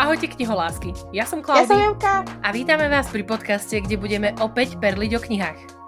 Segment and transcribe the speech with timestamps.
[0.00, 2.24] Ahojte kniholásky, ja som Ja som Klaudia Janka.
[2.40, 5.81] a vítame vás pri podcaste, kde budeme opäť perliť o knihách.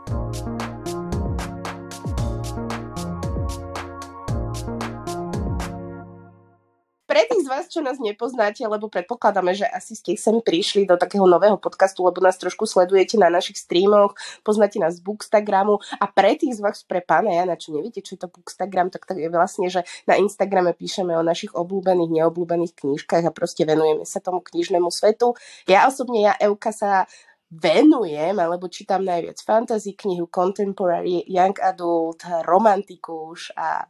[7.45, 11.61] Z vás, čo nás nepoznáte, lebo predpokladáme, že asi ste sem prišli do takého nového
[11.61, 16.57] podcastu, lebo nás trošku sledujete na našich streamoch, poznáte nás z Bookstagramu a pre tých
[16.57, 19.69] z vás, pre pána Jana, čo neviete, čo je to Bookstagram, tak to je vlastne,
[19.69, 24.89] že na Instagrame píšeme o našich obľúbených, neobľúbených knížkach a proste venujeme sa tomu knižnému
[24.89, 25.37] svetu.
[25.69, 27.05] Ja osobne, ja Euka sa
[27.55, 33.87] venujem, alebo čítam najviac fantasy knihu, contemporary, young adult, romantikus a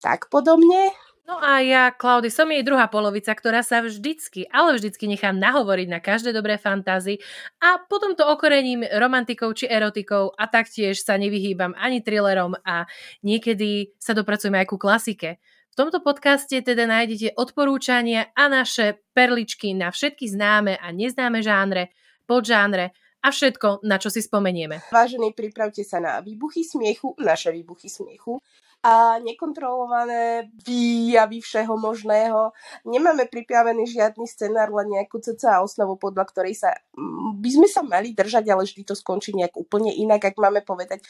[0.00, 0.94] tak podobne.
[1.26, 5.88] No a ja, Klaudy, som jej druhá polovica, ktorá sa vždycky, ale vždycky nechá nahovoriť
[5.90, 7.18] na každé dobré fantázy
[7.58, 12.86] a potom to okorením romantikou či erotikou a taktiež sa nevyhýbam ani thrillerom a
[13.26, 15.42] niekedy sa dopracujeme aj ku klasike.
[15.74, 21.90] V tomto podcaste teda nájdete odporúčania a naše perličky na všetky známe a neznáme žánre,
[22.30, 24.78] podžánre a všetko, na čo si spomenieme.
[24.94, 28.38] Vážení, pripravte sa na výbuchy smiechu, naše výbuchy smiechu
[28.86, 32.54] a nekontrolované výjavy všeho možného.
[32.86, 37.82] Nemáme pripravený žiadny scenár, len nejakú cca osnovu, podľa ktorej sa mm, by sme sa
[37.82, 41.02] mali držať, ale vždy to skončí nejak úplne inak, ak máme povedať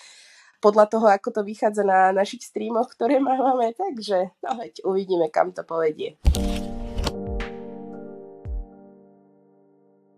[0.65, 3.77] podľa toho, ako to vychádza na našich streamoch, ktoré máme.
[3.77, 4.57] Takže no
[4.89, 6.17] uvidíme, kam to povedie.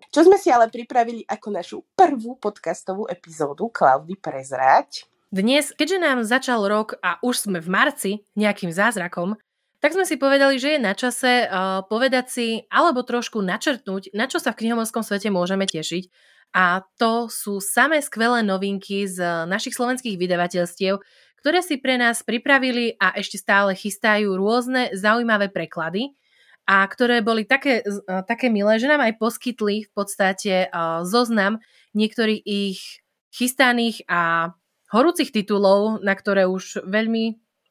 [0.09, 5.18] Čo sme si ale pripravili ako našu prvú podcastovú epizódu Klaudy prezrať.
[5.29, 9.37] Dnes, keďže nám začal rok a už sme v marci nejakým zázrakom,
[9.77, 14.25] tak sme si povedali, že je na čase uh, povedať si alebo trošku načrtnúť, na
[14.25, 16.09] čo sa v knihomolskom svete môžeme tešiť.
[16.57, 20.97] A to sú samé skvelé novinky z našich slovenských vydavateľstiev,
[21.45, 26.17] ktoré si pre nás pripravili a ešte stále chystajú rôzne zaujímavé preklady
[26.65, 31.61] a ktoré boli také, uh, také milé, že nám aj poskytli v podstate uh, zoznam
[31.93, 34.57] niektorých ich chystaných a
[34.93, 37.25] horúcich titulov, na ktoré už veľmi,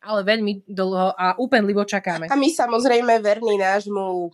[0.06, 2.30] ale veľmi dlho a úpenlivo čakáme.
[2.30, 4.30] A my samozrejme verní nášmu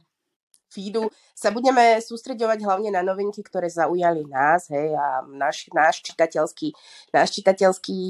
[0.74, 1.08] feedu
[1.38, 6.74] sa budeme sústreďovať hlavne na novinky, ktoré zaujali nás, hej, a náš, náš čitateľský,
[7.14, 8.02] náš čitateľský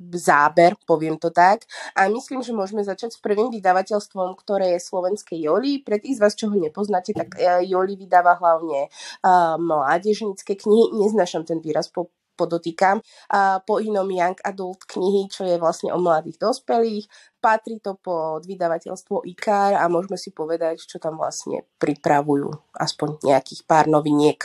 [0.00, 1.68] záber, poviem to tak.
[1.92, 5.84] A myslím, že môžeme začať s prvým vydavateľstvom, ktoré je slovenské Joli.
[5.84, 10.96] Pre tých z vás, čo ho nepoznáte, tak eh, Joli vydáva hlavne uh, mládežnícke knihy.
[10.96, 12.08] Neznášam ten výraz po
[12.40, 13.04] podotýkam,
[13.68, 17.04] po inom Young Adult knihy, čo je vlastne o mladých dospelých.
[17.36, 22.48] Patrí to pod vydavateľstvo IKAR a môžeme si povedať, čo tam vlastne pripravujú.
[22.72, 24.40] Aspoň nejakých pár noviniek.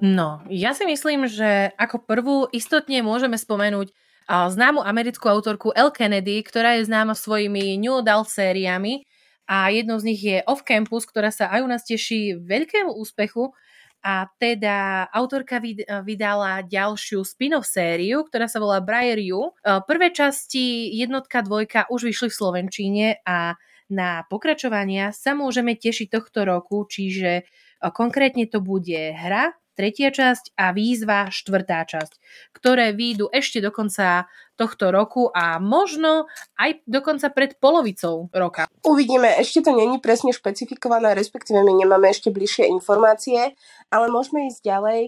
[0.00, 3.92] No, ja si myslím, že ako prvú istotne môžeme spomenúť
[4.30, 9.04] známu americkú autorku El Kennedy, ktorá je známa svojimi New Adult sériami
[9.50, 13.50] a jednou z nich je Off Campus, ktorá sa aj u nás teší veľkému úspechu
[14.00, 15.60] a teda autorka
[16.02, 19.52] vydala ďalšiu spin-off sériu, ktorá sa volá Briar You.
[19.84, 26.48] Prvé časti jednotka, dvojka už vyšli v Slovenčíne a na pokračovania sa môžeme tešiť tohto
[26.48, 27.44] roku, čiže
[27.92, 32.12] konkrétne to bude hra, tretia časť a výzva štvrtá časť,
[32.52, 34.28] ktoré výjdu ešte do konca
[34.60, 36.28] tohto roku a možno
[36.60, 38.68] aj dokonca pred polovicou roka.
[38.84, 43.56] Uvidíme, ešte to není presne špecifikované, respektíve my nemáme ešte bližšie informácie,
[43.88, 45.00] ale môžeme ísť ďalej.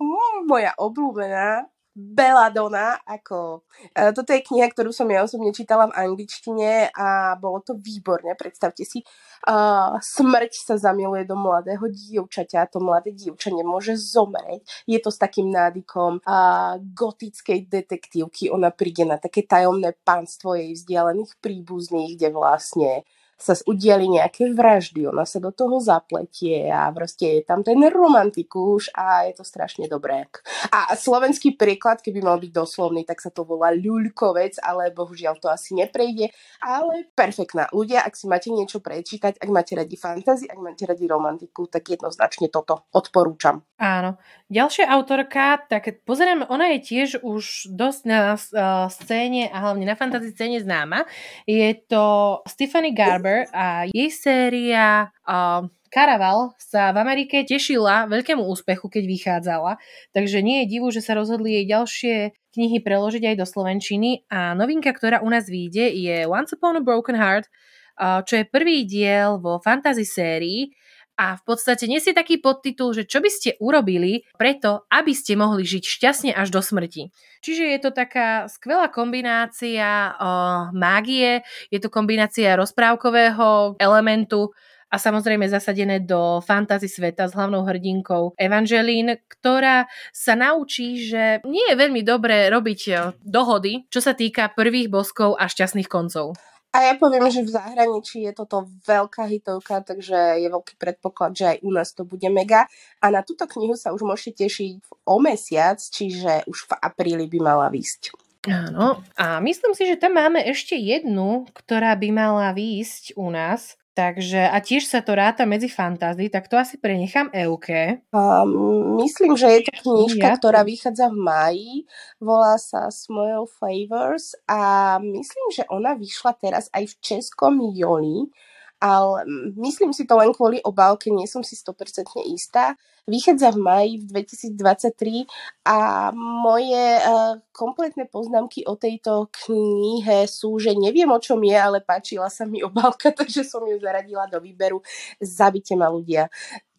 [0.00, 3.68] Mm, moja obľúbená Belladonna, ako...
[3.92, 8.32] E, toto je kniha, ktorú som ja osobne čítala v angličtine a bolo to výborné,
[8.32, 9.04] predstavte si.
[9.42, 14.62] Uh, smrť sa zamiluje do mladého dievčaťa to mladé dievča nemôže zomrieť.
[14.86, 18.54] Je to s takým nádykom uh, gotickej detektívky.
[18.54, 23.02] Ona príde na také tajomné pánstvo jej vzdialených príbuzných, kde vlastne
[23.42, 28.86] sa udiali nejaké vraždy, ona sa do toho zapletie a proste je tam ten romantikus
[28.94, 30.30] a je to strašne dobré.
[30.70, 35.50] A slovenský príklad, keby mal byť doslovný, tak sa to volá ľuľkovec, ale bohužiaľ to
[35.50, 36.30] asi neprejde,
[36.62, 37.66] ale perfektná.
[37.74, 41.90] Ľudia, ak si máte niečo prečítať, ak máte radi fantasy, ak máte radi romantiku, tak
[41.90, 43.66] jednoznačne toto odporúčam.
[43.82, 44.20] Áno.
[44.52, 49.96] Ďalšia autorka, tak pozerám, ona je tiež už dosť na uh, scéne a hlavne na
[49.96, 51.08] fantasy scéne známa.
[51.48, 58.88] Je to Stephanie Garber a jej séria uh, Caraval sa v Amerike tešila veľkému úspechu,
[58.88, 59.76] keď vychádzala,
[60.16, 62.14] takže nie je divu, že sa rozhodli jej ďalšie
[62.56, 64.24] knihy preložiť aj do Slovenčiny.
[64.32, 68.48] A novinka, ktorá u nás vyjde je Once Upon a Broken Heart, uh, čo je
[68.48, 70.72] prvý diel vo fantasy sérii
[71.16, 75.62] a v podstate nesie taký podtitul, že čo by ste urobili preto, aby ste mohli
[75.62, 77.12] žiť šťastne až do smrti.
[77.44, 80.26] Čiže je to taká skvelá kombinácia o,
[80.72, 84.50] mágie, je to kombinácia rozprávkového elementu,
[84.92, 91.64] a samozrejme zasadené do fantasy sveta s hlavnou hrdinkou Evangeline, ktorá sa naučí, že nie
[91.64, 96.36] je veľmi dobré robiť dohody, čo sa týka prvých boskov a šťastných koncov.
[96.72, 101.44] A ja poviem, že v zahraničí je toto veľká hitovka, takže je veľký predpoklad, že
[101.52, 102.64] aj u nás to bude mega.
[103.04, 107.38] A na túto knihu sa už môžete tešiť o mesiac, čiže už v apríli by
[107.44, 108.16] mala výsť.
[108.48, 113.76] Áno, a myslím si, že tam máme ešte jednu, ktorá by mala výsť u nás.
[113.92, 118.00] Takže a tiež sa to ráta medzi fantázy, tak to asi prenechám Euke.
[118.08, 120.36] Um, myslím, že je to knižka, ja.
[120.40, 121.72] ktorá vychádza v maji,
[122.16, 128.32] volá sa Smile Flavors a myslím, že ona vyšla teraz aj v českom joli
[128.82, 129.22] ale
[129.62, 132.74] myslím si to len kvôli obálke, nie som si 100% istá.
[133.06, 135.26] Vychádza v maji v 2023
[135.66, 141.82] a moje uh, kompletné poznámky o tejto knihe sú, že neviem o čom je, ale
[141.82, 144.82] páčila sa mi obálka, takže som ju zaradila do výberu.
[145.18, 146.30] Zabite ma ľudia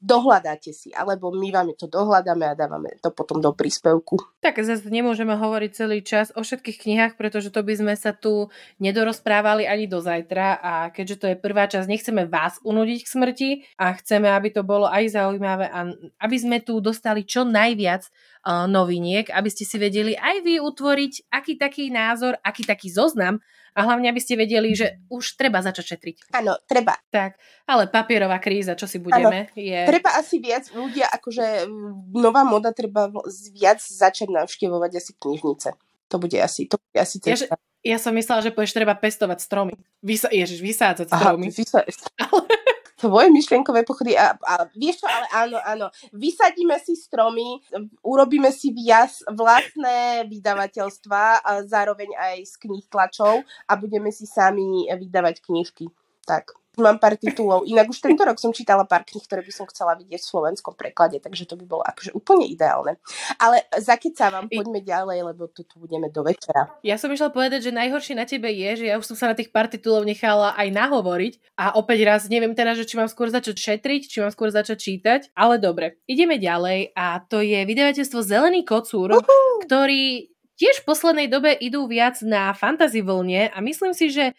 [0.03, 4.19] dohľadáte si, alebo my vám to dohľadáme a dávame to potom do príspevku.
[4.44, 8.51] Tak zase nemôžeme hovoriť celý čas o všetkých knihách, pretože to by sme sa tu
[8.83, 13.50] nedorozprávali ani do zajtra a keďže to je prvá časť, nechceme vás unudiť k smrti
[13.79, 15.88] a chceme, aby to bolo aj zaujímavé a
[16.19, 18.11] aby sme tu dostali čo najviac
[18.44, 23.40] noviniek, aby ste si vedeli aj vy utvoriť aký taký názor, aký taký zoznam
[23.74, 26.16] a hlavne, aby ste vedeli, že už treba začať šetriť.
[26.36, 26.94] Áno, treba.
[27.10, 29.80] Tak, ale papierová kríza, čo si budeme, ano, je...
[29.90, 31.66] Treba asi viac ľudia, akože
[32.13, 33.10] nová moda treba
[33.56, 35.69] viac začať navštevovať asi knižnice.
[36.13, 37.57] To bude asi, to bude asi cesta.
[37.81, 39.74] Ja, ja som myslela, že povieš, treba pestovať stromy.
[40.06, 41.50] Vysa- ježiš, vysádzať stromy.
[41.50, 41.81] Aha,
[42.30, 42.46] ale
[43.03, 47.59] tvoje myšlienkové pochody a, a vieš čo, ale áno, áno, vysadíme si stromy,
[48.00, 54.88] urobíme si viac vlastné vydavateľstva a zároveň aj z knih tlačov a budeme si sami
[54.88, 55.91] vydávať knižky.
[56.23, 56.62] Tak.
[56.74, 57.70] Mám pár titulov.
[57.70, 60.74] Inak už tento rok som čítala pár kníh, ktoré by som chcela vidieť v slovenskom
[60.74, 62.98] preklade, takže to by bolo akože úplne ideálne.
[63.38, 63.62] Ale
[64.34, 66.74] vám, poďme ďalej, lebo tu, tu budeme do večera.
[66.81, 69.38] Ja som išla povedať, že najhoršie na tebe je, že ja už som sa na
[69.38, 73.30] tých pár titulov nechala aj nahovoriť a opäť raz neviem teraz, že či mám skôr
[73.30, 76.02] začať šetriť, či mám skôr začať čítať, ale dobre.
[76.10, 79.62] Ideme ďalej a to je vydavateľstvo Zelený kocúr, uh-huh.
[79.70, 84.34] ktorý tiež v poslednej dobe idú viac na fantasy vlne a myslím si, že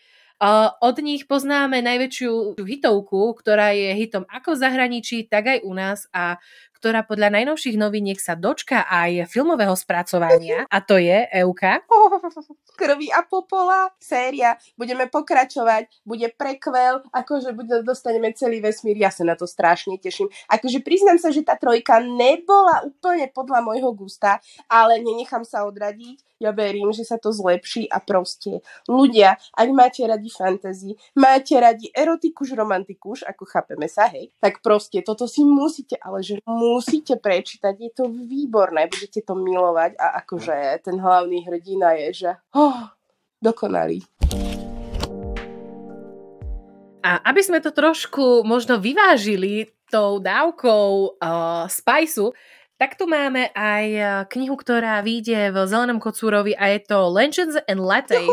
[0.82, 6.10] od nich poznáme najväčšiu hitovku, ktorá je hitom ako v zahraničí, tak aj u nás
[6.10, 6.36] a
[6.84, 11.80] ktorá podľa najnovších noviniek sa dočka aj filmového spracovania a to je Euka.
[12.76, 19.24] Krvi a popola, séria, budeme pokračovať, bude prekvel, akože bude, dostaneme celý vesmír, ja sa
[19.24, 20.28] na to strašne teším.
[20.52, 26.20] Akože priznám sa, že tá trojka nebola úplne podľa môjho gusta, ale nenechám sa odradiť,
[26.42, 28.60] ja verím, že sa to zlepší a proste.
[28.90, 35.00] Ľudia, ak máte radi fantasy, máte radi erotikuš, romantikuš, ako chápeme sa, hej, tak proste
[35.00, 36.73] toto si musíte, ale že musíte
[37.20, 42.88] prečítať, je to výborné, budete to milovať a akože ten hlavný hrdina je, že oh,
[43.42, 44.00] dokonalý.
[47.04, 52.32] A aby sme to trošku možno vyvážili tou dávkou uh, spajsu,
[52.74, 57.54] tak tu máme aj eh, knihu, ktorá vyjde v Zelenom kocúrovi a je to Legends
[57.70, 58.26] and Lattes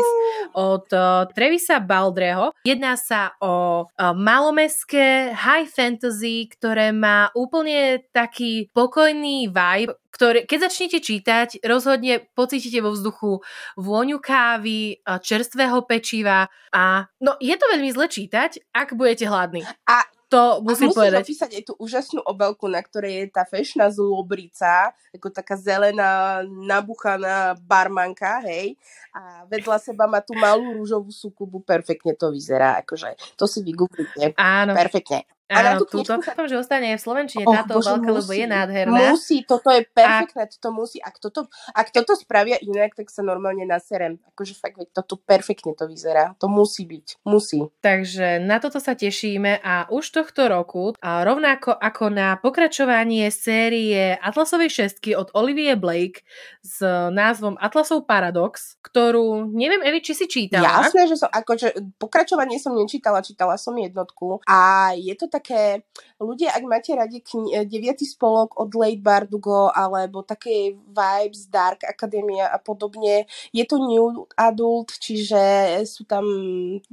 [0.52, 2.50] od uh, Trevisa Baldreho.
[2.66, 10.58] Jedná sa o uh, malomeské high fantasy, ktoré má úplne taký pokojný vibe, ktorý, keď
[10.68, 13.40] začnete čítať, rozhodne pocítite vo vzduchu
[13.80, 19.64] vôňu kávy, čerstvého pečiva a no je to veľmi zle čítať, ak budete hladní.
[19.88, 21.22] A to musím, musím povedať.
[21.28, 27.52] opísať aj tú úžasnú obelku, na ktorej je tá fešná zlobrica, ako taká zelená, nabuchaná
[27.60, 28.80] barmanka, hej.
[29.12, 34.32] A vedľa seba má tú malú rúžovú sukubu, perfektne to vyzerá, akože to si vygooglite.
[34.40, 34.72] Áno.
[34.72, 35.28] Perfektne.
[35.52, 38.98] Áno, túto dúfam, že ostane v Slovenčine oh, táto Bože, obálka, lebo je nádherná.
[39.12, 40.50] Musí, toto je perfektné, a...
[40.50, 40.98] toto musí.
[41.04, 44.18] Ak toto, ak toto spravia inak, tak sa normálne naserem.
[44.32, 46.34] Akože fakt, toto perfektne to vyzerá.
[46.40, 47.24] To musí byť.
[47.28, 47.60] Musí.
[47.84, 54.16] Takže na toto sa tešíme a už tohto roku, a rovnako ako na pokračovanie série
[54.16, 56.24] Atlasovej šestky od Olivie Blake
[56.62, 56.80] s
[57.10, 60.86] názvom Atlasov Paradox, ktorú neviem, Evi, či si čítala.
[60.86, 65.82] Jasné, že som, akože pokračovanie som nečítala, čítala som jednotku a je to tak také,
[66.22, 71.82] ľudia, ak máte radi kni- e, deviatý spolok od Late Bardugo alebo také vibes Dark
[71.82, 75.42] Academia a podobne, je to new adult, čiže
[75.82, 76.22] sú tam,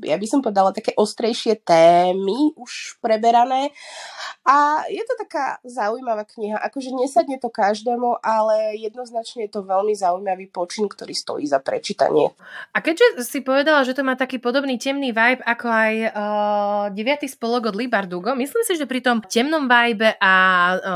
[0.02, 3.70] ja by som povedala, také ostrejšie témy už preberané
[4.50, 9.94] a je to taká zaujímavá kniha, akože nesadne to každému, ale jednoznačne je to veľmi
[9.94, 12.34] zaujímavý počin, ktorý stojí za prečítanie.
[12.74, 17.30] A keďže si povedala, že to má taký podobný temný vibe ako aj uh, 9.
[17.30, 20.34] spolok od Libardugo, myslím si, že pri tom temnom vibe a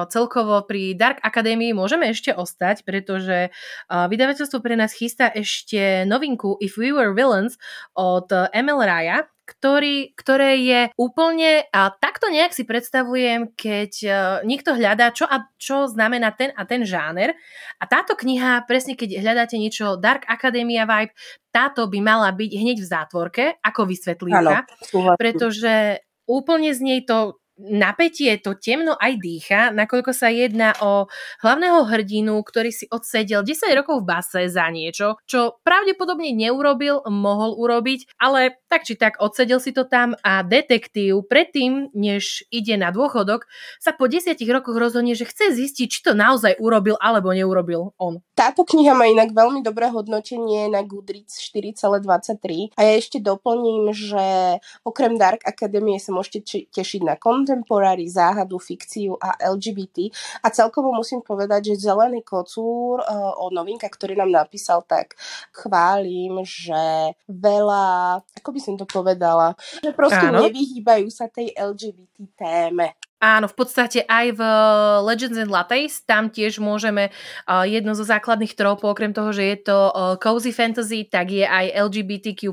[0.09, 3.53] celkovo pri Dark Academy môžeme ešte ostať, pretože
[3.87, 7.55] vydavateľstvo pre nás chystá ešte novinku If We Were Villains
[7.95, 14.15] od Emil Raya, ktorý, ktoré je úplne, a takto nejak si predstavujem, keď uh,
[14.47, 17.35] niekto hľadá, čo a čo znamená ten a ten žáner.
[17.75, 21.11] A táto kniha, presne keď hľadáte niečo Dark Academia vibe,
[21.51, 24.63] táto by mala byť hneď v zátvorke, ako vysvetlívka,
[25.19, 31.05] pretože úplne z nej to napätie to temno aj dýcha, nakoľko sa jedná o
[31.45, 37.53] hlavného hrdinu, ktorý si odsedel 10 rokov v base za niečo, čo pravdepodobne neurobil, mohol
[37.53, 42.89] urobiť, ale tak či tak odsedel si to tam a detektív predtým, než ide na
[42.89, 43.45] dôchodok,
[43.77, 48.25] sa po 10 rokoch rozhodne, že chce zistiť, či to naozaj urobil alebo neurobil on.
[48.33, 54.57] Táto kniha má inak veľmi dobré hodnotenie na Goodreads 4,23 a ja ešte doplním, že
[54.81, 60.09] okrem Dark Academie sa môžete tešiť na contemporary, záhadu, fikciu a LGBT.
[60.41, 65.13] A celkovo musím povedať, že Zelený kocúr uh, o novinka, ktorý nám napísal, tak
[65.53, 70.47] chválim, že veľa, ako by som to povedala, že proste Áno.
[70.47, 72.95] nevyhýbajú sa tej LGBT téme.
[73.23, 74.41] Áno, v podstate aj v
[75.07, 79.57] Legends and Lattes tam tiež môžeme uh, jedno zo základných trópov, okrem toho, že je
[79.63, 82.51] to uh, cozy fantasy, tak je aj LGBTQ+,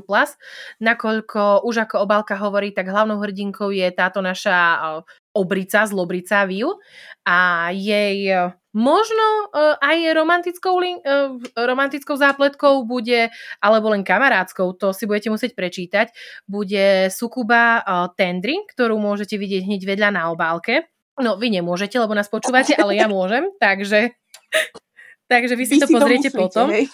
[0.79, 5.03] nakoľko už ako obálka hovorí, tak hlavnou hrdinkou je táto naša uh,
[5.35, 6.79] obrica, zlobrica Viu
[7.27, 8.31] a jej
[8.71, 13.27] Možno uh, aj romantickou, uh, romantickou zápletkou bude,
[13.59, 16.07] alebo len kamarádskou, to si budete musieť prečítať,
[16.47, 20.87] bude Sukuba uh, Tendry, ktorú môžete vidieť hneď vedľa na obálke.
[21.19, 24.15] No, vy nemôžete, lebo nás počúvate, ale ja môžem, takže,
[25.27, 26.71] takže vy si vy to si pozriete to potom.
[26.71, 26.87] Hej.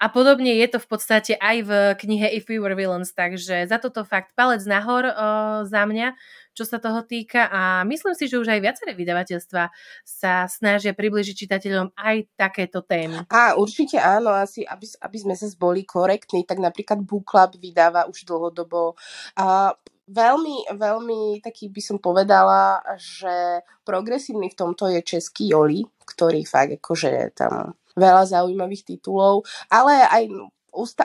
[0.00, 3.78] A podobne je to v podstate aj v knihe If We Were Villains, takže za
[3.78, 6.16] toto fakt palec nahor uh, za mňa
[6.52, 9.62] čo sa toho týka a myslím si, že už aj viaceré vydavateľstva
[10.04, 13.24] sa snažia približiť čitateľom aj takéto témy.
[13.32, 18.04] A určite áno, asi aby, aby sme sa boli korektní, tak napríklad Book Club vydáva
[18.08, 18.94] už dlhodobo
[19.40, 19.72] a
[20.12, 26.76] veľmi, veľmi taký by som povedala, že progresívny v tomto je český Joli, ktorý fakt
[26.76, 30.22] akože tam veľa zaujímavých titulov, ale aj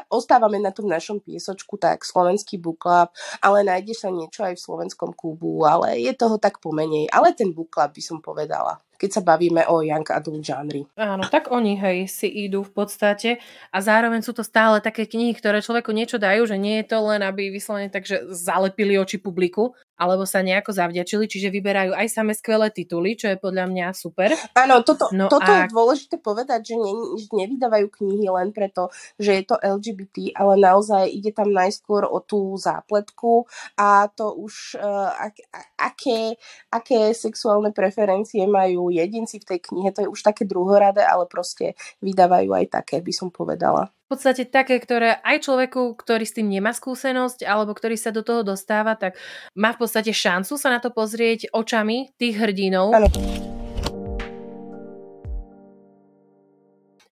[0.07, 3.11] ostávame na tom našom piesočku, tak slovenský book club,
[3.43, 7.11] ale nájde sa niečo aj v slovenskom klubu, ale je toho tak pomenej.
[7.11, 10.85] Ale ten book club by som povedala keď sa bavíme o young adult žánri.
[10.97, 13.37] Áno, tak oni hej si idú v podstate
[13.69, 16.97] a zároveň sú to stále také knihy, ktoré človeku niečo dajú, že nie je to
[17.05, 22.33] len, aby vyslovene takže zalepili oči publiku, alebo sa nejako zavďačili, čiže vyberajú aj same
[22.37, 24.29] skvelé tituly, čo je podľa mňa super.
[24.53, 25.65] Áno, toto, no toto a...
[25.65, 26.93] je dôležité povedať, že ne,
[27.33, 32.53] nevydávajú knihy len preto, že je to LGBT, ale naozaj ide tam najskôr o tú
[32.61, 35.35] zápletku a to už uh, ak,
[35.81, 36.37] aké,
[36.69, 41.77] aké sexuálne preferencie majú jedinci v tej knihe, to je už také druhoradé, ale proste
[42.01, 46.47] vydávajú aj také, by som povedala v podstate také, ktoré aj človeku, ktorý s tým
[46.47, 49.19] nemá skúsenosť alebo ktorý sa do toho dostáva, tak
[49.51, 52.95] má v podstate šancu sa na to pozrieť očami tých hrdinov.
[52.95, 53.11] Ano.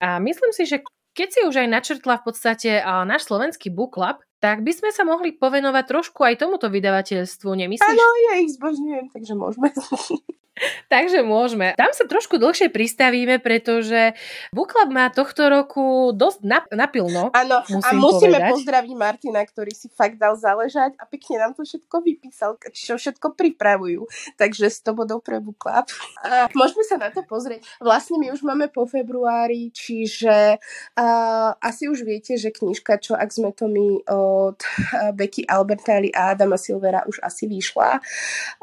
[0.01, 0.81] A myslím si, že
[1.13, 5.03] keď si už aj načrtla v podstate náš slovenský book club, tak by sme sa
[5.03, 7.85] mohli povenovať trošku aj tomuto vydavateľstvu, nemyslíš?
[7.85, 9.69] Áno, ja ich zbožňujem, takže môžeme.
[10.93, 11.73] Takže môžeme.
[11.75, 14.15] Tam sa trošku dlhšie pristavíme, pretože
[14.53, 17.31] Book Club má tohto roku dosť nap- napilno.
[17.33, 18.51] Áno, a musíme povedať.
[18.53, 23.33] pozdraviť Martina, ktorý si fakt dal záležať a pekne nám to všetko vypísal, čo všetko
[23.35, 24.05] pripravujú.
[24.35, 25.87] Takže 100 bodov pre Book Club.
[26.23, 27.65] A môžeme sa na to pozrieť.
[27.79, 33.29] Vlastne my už máme po februári, čiže uh, asi už viete, že knižka, čo ak
[33.31, 37.99] sme to my od uh, Becky Albertali a Adama Silvera už asi vyšla.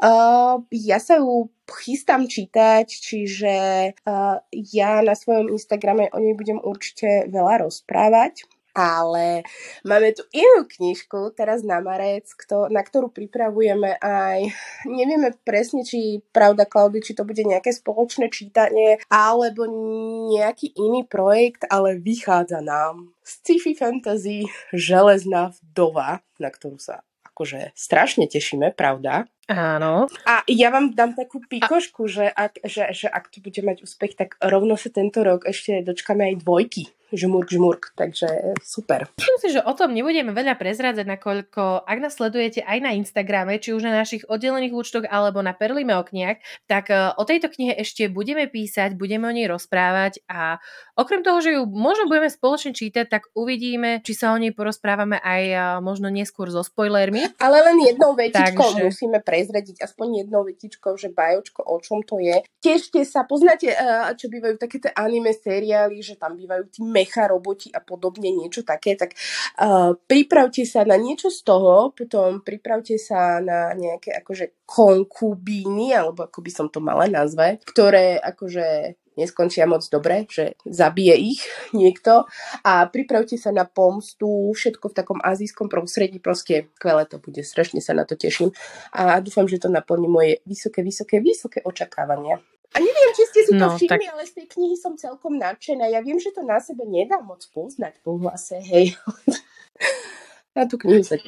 [0.01, 3.55] Uh, ja sa ju chystám čítať, čiže
[4.07, 8.47] uh, ja na svojom Instagrame o nej budem určite veľa rozprávať.
[8.77, 9.41] Ale
[9.81, 14.53] máme tu inú knižku teraz na marec, kto, na ktorú pripravujeme aj,
[14.85, 19.65] nevieme presne, či pravda, Klaudy, či to bude nejaké spoločné čítanie, alebo
[20.29, 27.06] nejaký iný projekt, ale vychádza nám sci-fi fantasy Železná vdova, na ktorú sa
[27.37, 29.29] akože strašne tešíme, pravda?
[29.45, 30.09] Áno.
[30.25, 32.11] A ja vám dám takú pikošku, a...
[32.11, 35.85] že, ak, že, že ak to bude mať úspech, tak rovno sa tento rok ešte
[35.85, 39.07] dočkáme aj dvojky žmurk, žmurk, takže super.
[39.15, 43.61] Myslím si, že o tom nebudeme veľa prezrádzať, nakoľko ak nás sledujete aj na Instagrame,
[43.61, 47.47] či už na našich oddelených účtoch alebo na Perlime o knihách, tak e, o tejto
[47.47, 50.59] knihe ešte budeme písať, budeme o nej rozprávať a
[50.99, 55.21] okrem toho, že ju možno budeme spoločne čítať, tak uvidíme, či sa o nej porozprávame
[55.21, 57.23] aj e, možno neskôr so spoilermi.
[57.39, 58.83] Ale len jednou vetičkou Takže...
[58.83, 62.43] musíme prezradiť, aspoň jednou vetičkou, že bajočko, o čom to je.
[62.59, 63.77] Tešte sa, poznáte, e,
[64.17, 68.65] čo bývajú také tie anime seriály, že tam bývajú tí mecha roboti a podobne, niečo
[68.65, 69.13] také, tak
[69.61, 76.25] uh, pripravte sa na niečo z toho, potom pripravte sa na nejaké akože konkubíny, alebo
[76.25, 81.41] ako by som to mala nazvať, ktoré akože neskončia moc dobre, že zabije ich
[81.73, 82.29] niekto
[82.61, 87.81] a pripravte sa na pomstu, všetko v takom azijskom prostredí, proste skvelé to bude, strašne
[87.81, 88.53] sa na to teším
[88.93, 92.37] a dúfam, že to naplní moje vysoké, vysoké, vysoké očakávania.
[92.75, 94.11] A neviem, či ste si to no, všimli, tak...
[94.11, 95.87] ale z tej knihy som celkom nadšená.
[95.87, 98.93] Ja viem, že to na sebe nedá moc poznať po hlase, hej.
[100.57, 101.21] na tú knihu sa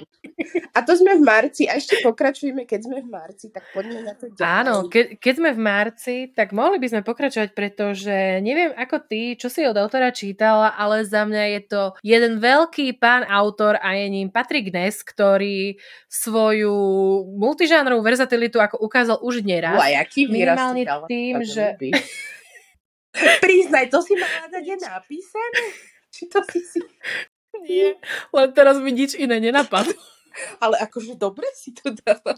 [0.74, 4.14] A to sme v marci a ešte pokračujeme, keď sme v marci, tak poďme na
[4.18, 4.50] to ďalej.
[4.50, 9.38] Áno, ke, keď sme v marci, tak mohli by sme pokračovať, pretože neviem ako ty,
[9.38, 13.94] čo si od autora čítala, ale za mňa je to jeden veľký pán autor a
[13.94, 15.78] je ním Patrick Ness, ktorý
[16.10, 16.74] svoju
[17.38, 19.78] multižánrovú verzatilitu ako ukázal už neraz.
[19.78, 21.78] Uaj, aký Minimálne tým, že...
[23.44, 25.62] Priznaj, to si mala dať napísané?
[26.14, 26.80] Či to si si...
[27.66, 28.00] Nie,
[28.36, 29.98] len teraz mi nič iné nenapadlo.
[30.62, 32.38] Ale akože dobre si to dáva.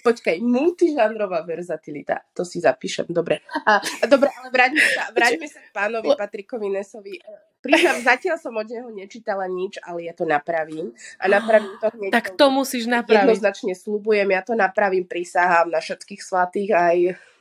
[0.00, 3.40] Počkaj, multižánrová verzatilita, to si zapíšem, dobre.
[3.64, 7.20] A, a dobre, ale vráťme sa, vráťme sa k pánovi Patrikovi Nesovi.
[7.60, 10.96] Priznám, zatiaľ som od neho nečítala nič, ale ja to napravím.
[11.20, 12.10] A napravím to hneď.
[12.12, 13.36] Tak to musíš napraviť.
[13.36, 16.96] Jednoznačne slúbujem, ja to napravím, prisahám na všetkých svatých aj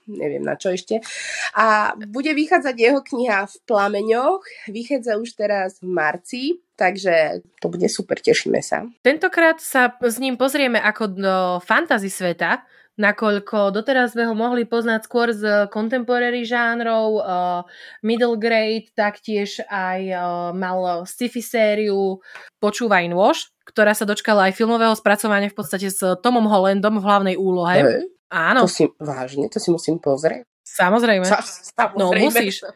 [0.09, 1.05] neviem na čo ešte.
[1.53, 4.41] A bude vychádzať jeho kniha v plameňoch,
[4.73, 8.89] vychádza už teraz v marci, takže to bude super, tešíme sa.
[9.05, 12.65] Tentokrát sa s ním pozrieme ako do fantasy sveta,
[12.99, 17.63] nakoľko doteraz sme ho mohli poznať skôr z contemporary žánrov, uh,
[18.03, 22.19] middle grade, taktiež aj uh, mal sci-fi sériu
[22.59, 27.35] Počúvaj nôž, ktorá sa dočkala aj filmového spracovania v podstate s Tomom Hollandom v hlavnej
[27.39, 27.79] úlohe.
[27.79, 28.18] Hey.
[28.29, 28.65] Áno.
[28.65, 30.45] To si, vážne, to si musím pozrieť.
[30.69, 31.25] Samozrejme.
[31.25, 31.97] Sa, samozrejme.
[31.97, 32.61] No musíš.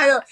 [0.00, 0.24] Áno.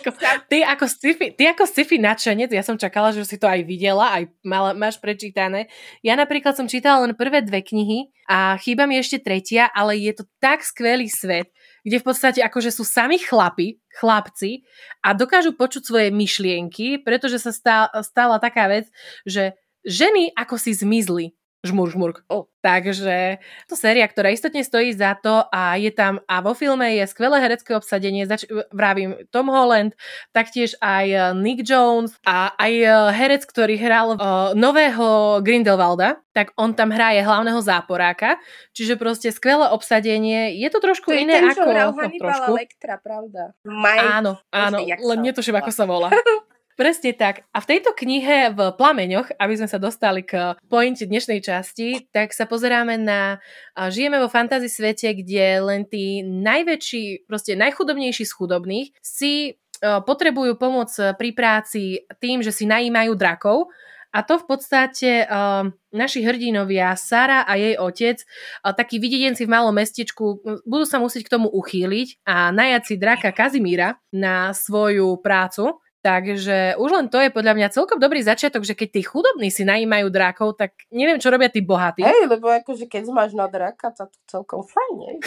[0.48, 4.08] Ty ako sci-fi, ty ako sci-fi nadšenec, ja som čakala, že si to aj videla,
[4.16, 5.68] aj mal, máš prečítané.
[6.00, 10.16] Ja napríklad som čítala len prvé dve knihy a chýba mi ešte tretia, ale je
[10.16, 11.52] to tak skvelý svet,
[11.84, 14.64] kde v podstate akože sú sami chlapi, chlapci
[15.04, 18.88] a dokážu počuť svoje myšlienky, pretože sa stala, stala taká vec,
[19.28, 19.52] že
[19.84, 22.22] ženy ako si zmizli žmur, žmurk.
[22.30, 22.46] Oh.
[22.66, 23.38] Takže
[23.70, 27.38] to séria, ktorá istotne stojí za to a je tam a vo filme je skvelé
[27.38, 29.94] herecké obsadenie, zač- vravím Tom Holland,
[30.34, 36.50] taktiež aj eh, Nick Jones a aj eh, herec, ktorý hral uh, nového Grindelwalda, tak
[36.58, 38.36] on tam hraje hlavného záporáka,
[38.74, 40.58] čiže proste skvelé obsadenie.
[40.58, 41.70] Je to trošku to iné ten, ako...
[41.70, 42.50] Hral no, trošku.
[42.50, 43.54] Lectra, pravda.
[43.62, 46.10] Maj, áno, áno, len netuším, ako sa volá.
[46.76, 47.48] Presne tak.
[47.56, 52.36] A v tejto knihe v Plameňoch, aby sme sa dostali k pointe dnešnej časti, tak
[52.36, 53.40] sa pozeráme na...
[53.72, 60.92] Žijeme vo fantasy svete, kde len tí najväčší, proste najchudobnejší z chudobných si potrebujú pomoc
[60.92, 63.72] pri práci tým, že si najímajú drakov,
[64.16, 69.52] a to v podstate uh, naši hrdinovia, Sara a jej otec, uh, takí videdenci v
[69.52, 75.20] malom mestečku, budú sa musieť k tomu uchýliť a najať si draka Kazimíra na svoju
[75.20, 75.76] prácu.
[76.06, 79.66] Takže už len to je podľa mňa celkom dobrý začiatok, že keď tí chudobní si
[79.66, 82.06] najímajú drákov, tak neviem, čo robia tí bohatí.
[82.06, 85.18] Hej, lebo akože keď máš na dráka, to celkom fajn,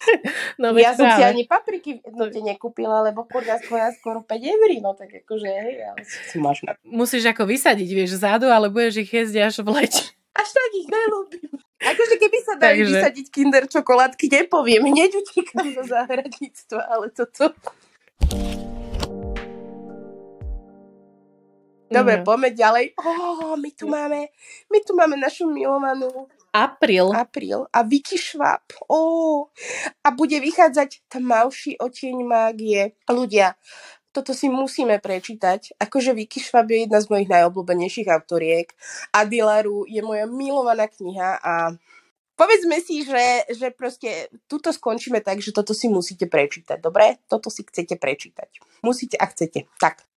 [0.60, 4.68] No, ja som si ani papriky v jednote nekúpila, lebo podľa skoja skoro 5 eur,
[4.80, 6.72] no tak akože, hej, ale si máš na...
[6.84, 10.04] Musíš ako vysadiť, vieš, zádu, ale budeš ich jesť až v leči.
[10.32, 11.52] Až tak ich nelúbim.
[11.80, 12.96] Akože keby sa dali Takže...
[12.96, 17.52] vysadiť kinder čokoládky, nepoviem, hneď utekám do záhradníctva, ale toto...
[21.90, 22.24] Dobre, mm.
[22.24, 22.84] poďme ďalej.
[23.02, 24.30] Oh, my tu máme,
[24.70, 27.14] my tu máme našu milovanú April.
[27.14, 27.66] April.
[27.70, 28.62] A Vicky Schwab.
[28.90, 29.46] Oh.
[30.02, 32.98] A bude vychádzať Tmavší otieň mágie.
[33.06, 33.54] Ľudia,
[34.10, 35.78] toto si musíme prečítať.
[35.78, 38.74] Akože Vicky Schwab je jedna z mojich najobľúbenejších autoriek.
[39.14, 41.78] Adilaru je moja milovaná kniha a
[42.34, 46.82] povedzme si, že, že proste tuto skončíme tak, že toto si musíte prečítať.
[46.82, 47.22] Dobre?
[47.30, 48.82] Toto si chcete prečítať.
[48.82, 49.70] Musíte a chcete.
[49.78, 50.09] Tak.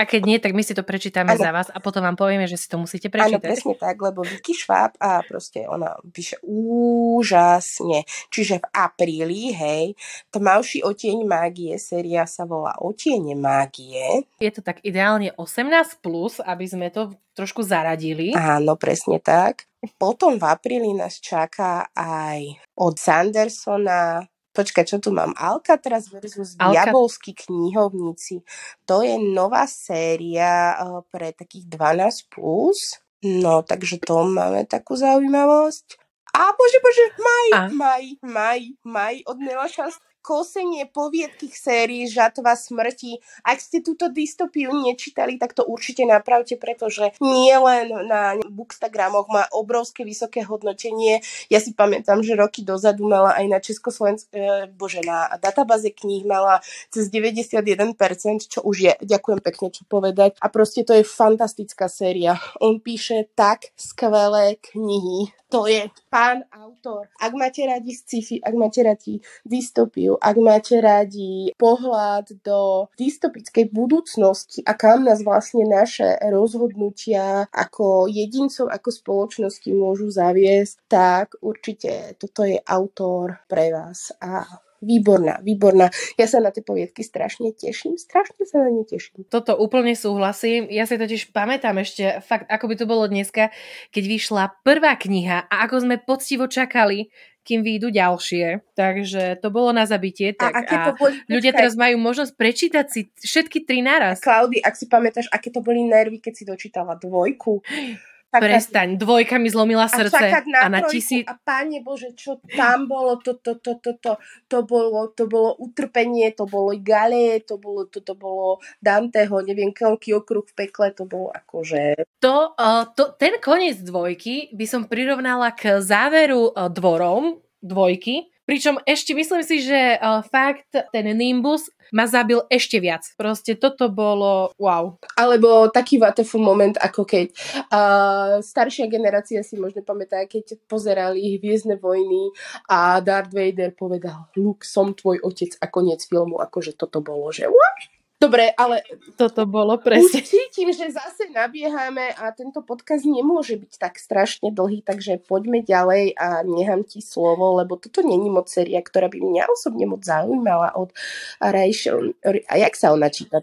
[0.00, 1.44] A keď nie, tak my si to prečítame ano.
[1.44, 3.36] za vás a potom vám povieme, že si to musíte prečítať.
[3.36, 8.08] Áno, presne tak, lebo Vicky Schwab a proste ona píše úžasne.
[8.32, 9.92] Čiže v apríli, hej,
[10.32, 14.24] Tmavší otieň mágie, séria sa volá Otiene mágie.
[14.40, 18.32] Je to tak ideálne 18+, plus, aby sme to trošku zaradili.
[18.32, 19.68] Áno, presne tak.
[20.00, 24.24] Potom v apríli nás čaká aj od Sandersona
[24.60, 25.32] Počkaj, čo tu mám?
[25.40, 26.92] Alcatraz versus Alca...
[26.92, 28.44] Diabolskí knihovníci.
[28.84, 32.28] To je nová séria uh, pre takých 12+.
[32.28, 33.00] Plus.
[33.24, 35.96] No, takže to máme takú zaujímavosť.
[36.36, 37.60] A bože, bože, maj, A.
[37.72, 39.88] maj, maj, maj od Miloša
[40.20, 43.20] kosenie poviedkých sérií Žatva smrti.
[43.44, 49.48] Ak ste túto dystopiu nečítali, tak to určite napravte, pretože nie len na bookstagramoch má
[49.52, 51.24] obrovské vysoké hodnotenie.
[51.48, 56.28] Ja si pamätám, že roky dozadu mala aj na Československ, e, bože, na databáze kníh
[56.28, 56.60] mala
[56.92, 60.36] cez 91%, čo už je, ďakujem pekne, čo povedať.
[60.38, 62.36] A proste to je fantastická séria.
[62.60, 67.10] On píše tak skvelé knihy to je pán autor.
[67.18, 74.62] Ak máte radi sci-fi, ak máte radi dystopiu, ak máte radi pohľad do dystopickej budúcnosti
[74.62, 82.46] a kam nás vlastne naše rozhodnutia ako jedincov, ako spoločnosti môžu zaviesť, tak určite toto
[82.46, 84.14] je autor pre vás.
[84.22, 84.46] A
[84.80, 85.92] výborná, výborná.
[86.16, 89.28] Ja sa na tie poviedky strašne teším, strašne sa na ne teším.
[89.28, 90.66] Toto úplne súhlasím.
[90.72, 93.52] Ja si totiž pamätám ešte, fakt, ako by to bolo dneska,
[93.92, 98.76] keď vyšla prvá kniha a ako sme poctivo čakali, kým vyjdú ďalšie.
[98.76, 100.36] Takže to bolo na zabitie.
[100.36, 104.20] Tak a, aké to boli, a ľudia teraz majú možnosť prečítať si všetky tri naraz.
[104.20, 107.60] Klaudy, ak si pamätáš, aké to boli nervy, keď si dočítala dvojku.
[108.30, 110.30] Prestaň, dvojka mi zlomila srdce.
[110.30, 111.26] A, na, a na tisíc...
[111.26, 114.14] A páne Bože, čo tam bolo, to, to, to, to, to,
[114.46, 119.74] to, bolo, to bolo utrpenie, to bolo Gale, to bolo, to, to bolo Danteho, neviem,
[119.74, 122.06] koľký okruh v pekle, to bolo akože...
[122.22, 128.82] To, uh, to, ten koniec dvojky by som prirovnala k záveru uh, dvorom dvojky, Pričom
[128.82, 133.06] ešte myslím si, že uh, fakt ten Nimbus ma zabil ešte viac.
[133.14, 134.98] Proste toto bolo wow.
[135.14, 137.30] Alebo taký vateful moment, ako keď
[137.70, 142.34] uh, staršia generácia si možno pamätá, keď pozerali Hviezdne vojny
[142.66, 146.42] a Darth Vader povedal Luke, som tvoj otec a koniec filmu.
[146.42, 147.99] Akože toto bolo, že what?
[148.20, 148.84] Dobre, ale
[149.16, 150.20] toto bolo presne.
[150.20, 155.64] Už cítim, že zase nabiehame a tento podcast nemôže byť tak strašne dlhý, takže poďme
[155.64, 160.04] ďalej a nechám ti slovo, lebo toto není moc séria, ktorá by mňa osobne moc
[160.04, 160.92] zaujímala od
[161.40, 162.12] Rachel.
[162.44, 163.40] A jak sa ona číta?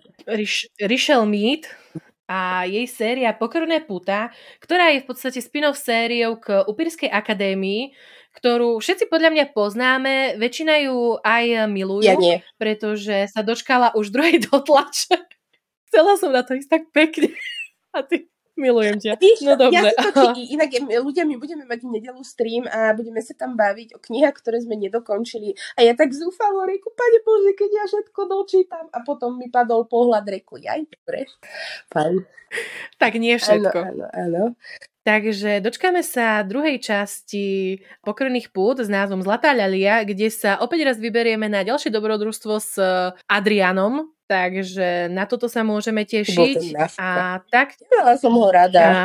[0.77, 1.65] Rachel Mead
[2.29, 4.29] a jej séria Pokorné puta,
[4.61, 7.97] ktorá je v podstate spin-off sériou k Upírskej akadémii,
[8.37, 12.45] ktorú všetci podľa mňa poznáme, väčšina ju aj milujú, ja nie.
[12.61, 15.17] pretože sa dočkala už druhej dotlače.
[15.89, 17.33] Chcela som na to ísť tak pekne.
[17.97, 19.17] A ty, milujem ťa.
[19.17, 19.89] Víš, no dobre.
[19.89, 23.95] Ja to, inak ľudia, my budeme mať v nedelu stream a budeme sa tam baviť
[23.95, 25.57] o knihách, ktoré sme nedokončili.
[25.77, 28.85] A ja tak zúfalo reku, pane Bože, keď ja všetko dočítam.
[28.93, 31.25] A potom mi padol pohľad reku, jaj, dobre.
[31.89, 32.21] Fajn.
[32.97, 33.77] Tak nie všetko.
[33.77, 34.43] Áno, áno, áno.
[35.07, 40.99] Takže dočkáme sa druhej časti Pokrných pút s názvom Zlatá ľalia, kde sa opäť raz
[40.99, 42.75] vyberieme na ďalšie dobrodružstvo s
[43.23, 46.75] Adrianom, takže na toto sa môžeme tešiť.
[46.99, 47.79] A tak...
[47.87, 48.83] Ja som ho rada.
[48.83, 48.95] A,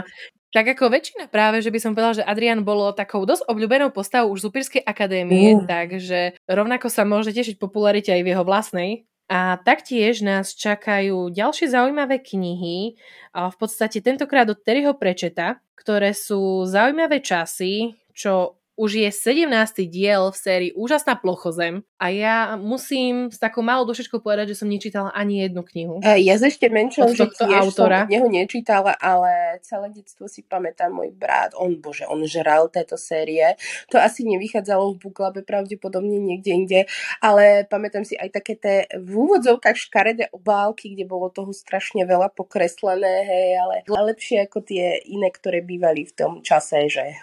[0.51, 4.35] tak ako väčšina práve, že by som povedala, že Adrian bolo takou dosť obľúbenou postavou
[4.35, 5.71] už z Upírskej akadémie, mm.
[5.71, 9.07] takže rovnako sa môže tešiť popularite aj v jeho vlastnej.
[9.31, 12.99] A taktiež nás čakajú ďalšie zaujímavé knihy,
[13.33, 19.89] v podstate tentokrát od Terryho Prečeta, ktoré sú zaujímavé časy, čo už je 17.
[19.89, 24.67] diel v sérii Úžasná plochozem a ja musím s takou malou dušičkou povedať, že som
[24.67, 26.03] nečítala ani jednu knihu.
[26.03, 28.03] Ja ešte menšou, že tiež autora.
[28.03, 32.99] som neho nečítala, ale celé detstvo si pamätám môj brat, on, bože, on žral tieto
[32.99, 33.55] série.
[33.95, 36.81] To asi nevychádzalo v Booklabe, pravdepodobne niekde inde,
[37.23, 42.35] ale pamätám si aj také tie v úvodzovkách škaredé obálky, kde bolo toho strašne veľa
[42.35, 47.15] pokreslené, hej, ale lepšie ako tie iné, ktoré bývali v tom čase, že...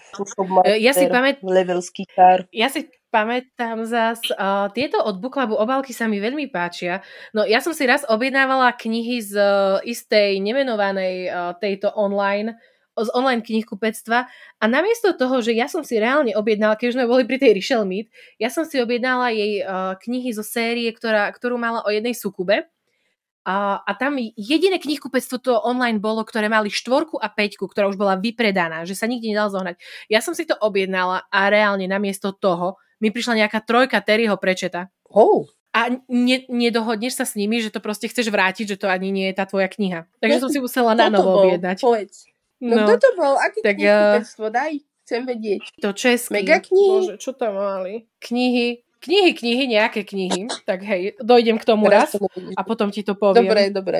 [0.79, 1.11] Ja si
[2.15, 2.47] kár.
[2.55, 7.01] Ja si pamätám zás, uh, tieto od Booklabu obálky sa mi veľmi páčia.
[7.33, 12.57] No ja som si raz objednávala knihy z uh, istej nemenovanej uh, tejto online
[12.99, 14.27] z online knihkupectva
[14.59, 17.87] a namiesto toho, že ja som si reálne objednala, keď sme boli pri tej Richelle
[17.87, 22.11] Mead, ja som si objednala jej uh, knihy zo série, ktorá, ktorú mala o jednej
[22.11, 22.67] sukube
[23.47, 27.95] a, a tam jediné knihkupectvo to online bolo, ktoré mali štvorku a peťku, ktorá už
[27.95, 29.79] bola vypredaná, že sa nikde nedal zohnať.
[30.11, 34.91] Ja som si to objednala a reálne namiesto toho mi prišla nejaká trojka Terryho prečeta.
[35.09, 35.49] Oh.
[35.73, 39.29] a ne, nedohodneš sa s nimi, že to proste chceš vrátiť, že to ani nie
[39.29, 40.05] je tá tvoja kniha.
[40.21, 41.81] Takže no, som si musela na novo objednať.
[41.81, 42.29] Povedz.
[42.59, 43.33] No, no kto to bol?
[43.39, 44.45] Aký tak, knihkupectvo?
[44.49, 44.73] Daj,
[45.05, 45.61] chcem vedieť.
[45.79, 46.33] To český.
[46.41, 46.97] Mega knihy?
[47.05, 48.09] Bože, čo tam mali?
[48.19, 48.83] Knihy.
[48.99, 50.51] Knihy, knihy, nejaké knihy.
[50.67, 53.47] Tak hej, dojdem k tomu Teraz raz a potom ti to poviem.
[53.47, 53.99] Dobre, dobre.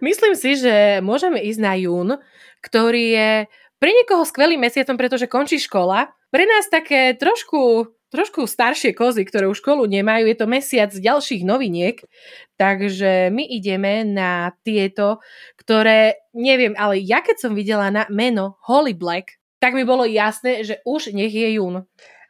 [0.00, 2.16] Myslím si, že môžeme ísť na jún,
[2.64, 3.30] ktorý je
[3.76, 6.12] pre niekoho skvelým mesiacom, pretože končí škola.
[6.32, 10.30] Pre nás také trošku trošku staršie kozy, ktoré už školu nemajú.
[10.30, 12.00] Je to mesiac ďalších noviniek,
[12.56, 15.20] takže my ideme na tieto,
[15.58, 20.62] ktoré, neviem, ale ja keď som videla na meno Holly Black, tak mi bolo jasné,
[20.62, 21.84] že už nech je jún.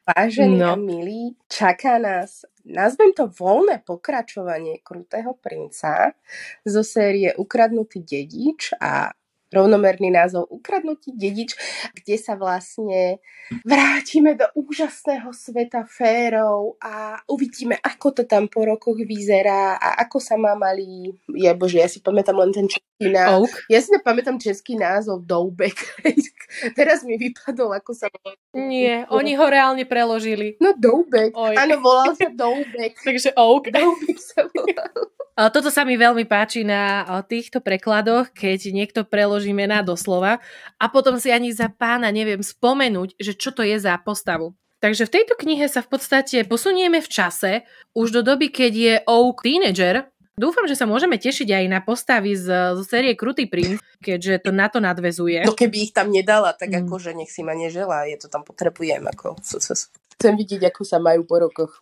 [0.06, 0.70] Vážení no.
[0.70, 6.14] a milí, čaká nás, nazvem to voľné pokračovanie Krutého princa
[6.62, 9.10] zo série Ukradnutý dedič a
[9.50, 11.54] rovnomerný názov Ukradnutý dedič,
[11.94, 13.22] kde sa vlastne
[13.62, 20.18] vrátime do úžasného sveta férov a uvidíme, ako to tam po rokoch vyzerá a ako
[20.18, 23.46] sa má malý, ja bože, ja si pamätám len ten český názov.
[23.70, 25.76] Ja si pamätám český názov Doubek.
[26.78, 28.06] Teraz mi vypadol, ako sa
[28.54, 30.58] Nie, oni ho reálne preložili.
[30.58, 31.36] No Doubek.
[31.36, 32.98] Áno, volal sa Doubek.
[33.06, 33.70] Takže Oak.
[33.70, 35.12] Doubek sa volal.
[35.36, 40.40] Toto sa mi veľmi páči na týchto prekladoch, keď niekto preloží mená doslova
[40.80, 44.56] a potom si ani za pána neviem spomenúť, že čo to je za postavu.
[44.80, 47.52] Takže v tejto knihe sa v podstate posunieme v čase
[47.96, 50.08] už do doby, keď je Oak teenager.
[50.36, 54.50] Dúfam, že sa môžeme tešiť aj na postavy z, zo série Krutý princ, keďže to
[54.52, 55.48] na to nadvezuje.
[55.48, 56.84] No keby ich tam nedala, tak mm.
[56.84, 59.00] akože nech si ma neželá, je to tam potrebujem.
[59.16, 61.72] Ako, chcem vidieť, ako sa majú po rokoch.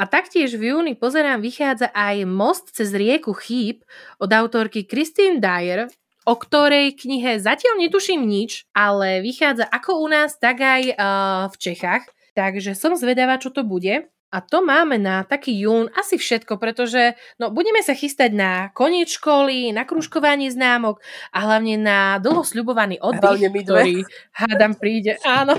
[0.00, 3.84] A taktiež v júni pozerám vychádza aj Most cez rieku chýb
[4.16, 5.92] od autorky Christine Dyer,
[6.28, 11.56] o ktorej knihe zatiaľ netuším nič, ale vychádza ako u nás, tak aj uh, v
[11.56, 12.04] Čechách.
[12.36, 14.12] Takže som zvedavá, čo to bude.
[14.28, 19.08] A to máme na taký jún asi všetko, pretože no, budeme sa chystať na koniec
[19.08, 21.00] školy, na kružkovanie známok
[21.32, 24.04] a hlavne na dlho sľubovaný oddych, ktorý
[24.36, 25.16] hádam príde.
[25.24, 25.56] Áno.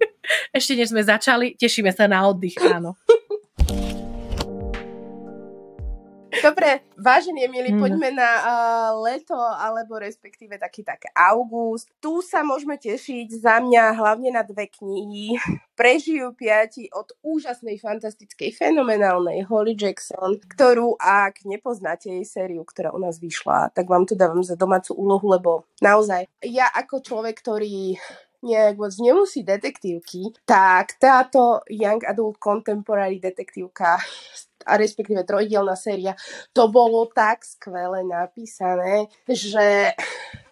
[0.56, 2.92] Ešte než sme začali, tešíme sa na oddych, áno.
[6.30, 7.80] Dobre, vážení milí, mm.
[7.82, 11.90] poďme na uh, leto, alebo respektíve taký tak august.
[11.98, 15.34] Tu sa môžeme tešiť za mňa hlavne na dve knihy.
[15.74, 23.02] Prežijú piati od úžasnej, fantastickej, fenomenálnej Holly Jackson, ktorú ak nepoznáte jej sériu, ktorá u
[23.02, 25.50] nás vyšla, tak vám tu dávam za domácu úlohu, lebo
[25.82, 27.98] naozaj ja ako človek, ktorý
[28.40, 34.00] nejak moc nemusí detektívky, tak táto Young Adult Contemporary detektívka
[34.66, 36.12] a respektíve trojdielná séria,
[36.52, 39.96] to bolo tak skvele napísané, že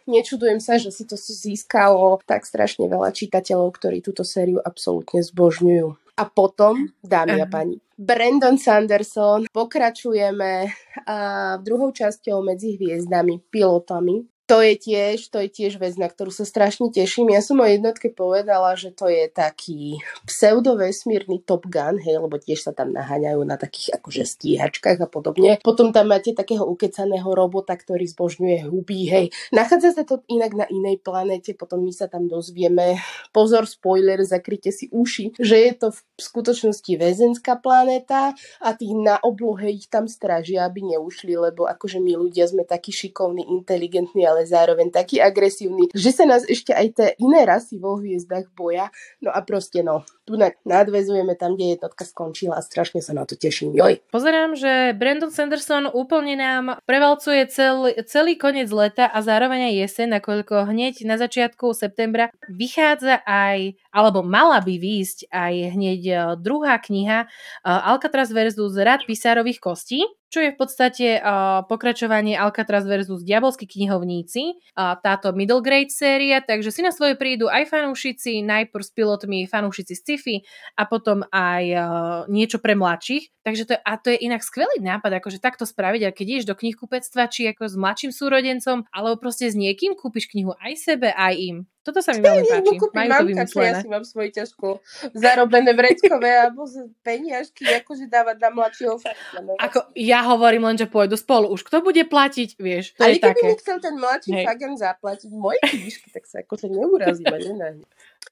[0.09, 6.16] nečudujem sa, že si to získalo tak strašne veľa čitateľov, ktorí túto sériu absolútne zbožňujú.
[6.18, 14.65] A potom, dámy a pani, Brandon Sanderson, pokračujeme uh, druhou časťou medzi hviezdami, pilotami to
[14.65, 17.29] je tiež, to je tiež vec, na ktorú sa strašne teším.
[17.37, 22.65] Ja som o jednotke povedala, že to je taký pseudovesmírny Top Gun, hej, lebo tiež
[22.65, 25.61] sa tam naháňajú na takých akože stíhačkách a podobne.
[25.61, 29.29] Potom tam máte takého ukecaného robota, ktorý zbožňuje hubí, hej.
[29.53, 32.97] Nachádza sa to inak na inej planete, potom my sa tam dozvieme,
[33.37, 38.33] pozor, spoiler, zakryte si uši, že je to v skutočnosti väzenská planéta
[38.65, 42.97] a tí na oblohe ich tam stražia, aby neušli, lebo akože my ľudia sme takí
[42.97, 47.83] šikovní, inteligentní, ale ale zároveň taký agresívny, že sa nás ešte aj tie iné rasy
[47.83, 48.94] vo hviezdach boja.
[49.18, 50.37] No a proste no, tu
[50.69, 53.73] nadvezujeme tam, kde jednotka skončila a strašne sa na to teším.
[53.73, 54.05] Joj.
[54.12, 60.21] Pozerám, že Brandon Sanderson úplne nám prevalcuje celý, celý koniec leta a zároveň aj jeseň,
[60.21, 66.77] nakoľko hneď na začiatku septembra vychádza aj, alebo mala by výjsť aj hneď e, druhá
[66.77, 73.25] kniha uh, Alcatraz versus Rad písárových kostí čo je v podstate uh, pokračovanie Alcatraz versus
[73.25, 78.93] Diabolskí knihovníci, táto middle grade séria, takže si na svoje prídu aj fanúšici, najprv s
[78.93, 80.42] pilotmi fanúšici sci-fi
[80.74, 81.83] a potom aj uh,
[82.26, 83.31] niečo pre mladších.
[83.46, 86.46] Takže to je, a to je inak skvelý nápad, akože takto spraviť, a keď ideš
[86.52, 91.09] do knihkupectva, či ako s mladším súrodencom, alebo proste s niekým kúpiš knihu aj sebe,
[91.16, 91.57] aj im.
[91.81, 92.76] Toto sa mi veľmi páči.
[92.92, 93.72] Majú to vymyslené.
[93.72, 94.85] Ja si mám svoje ťažko
[95.16, 96.68] zarobené vreckové alebo
[97.00, 99.57] peniažky, akože dávať na mladšieho fagana.
[99.57, 101.48] Ako ja hovorím len, že pôjdu spolu.
[101.48, 103.40] Už kto bude platiť, vieš, to Ale je také.
[103.40, 107.81] Ale keby chcel ten mladší fagan zaplatiť moje knižky, tak sa akože neurazíme.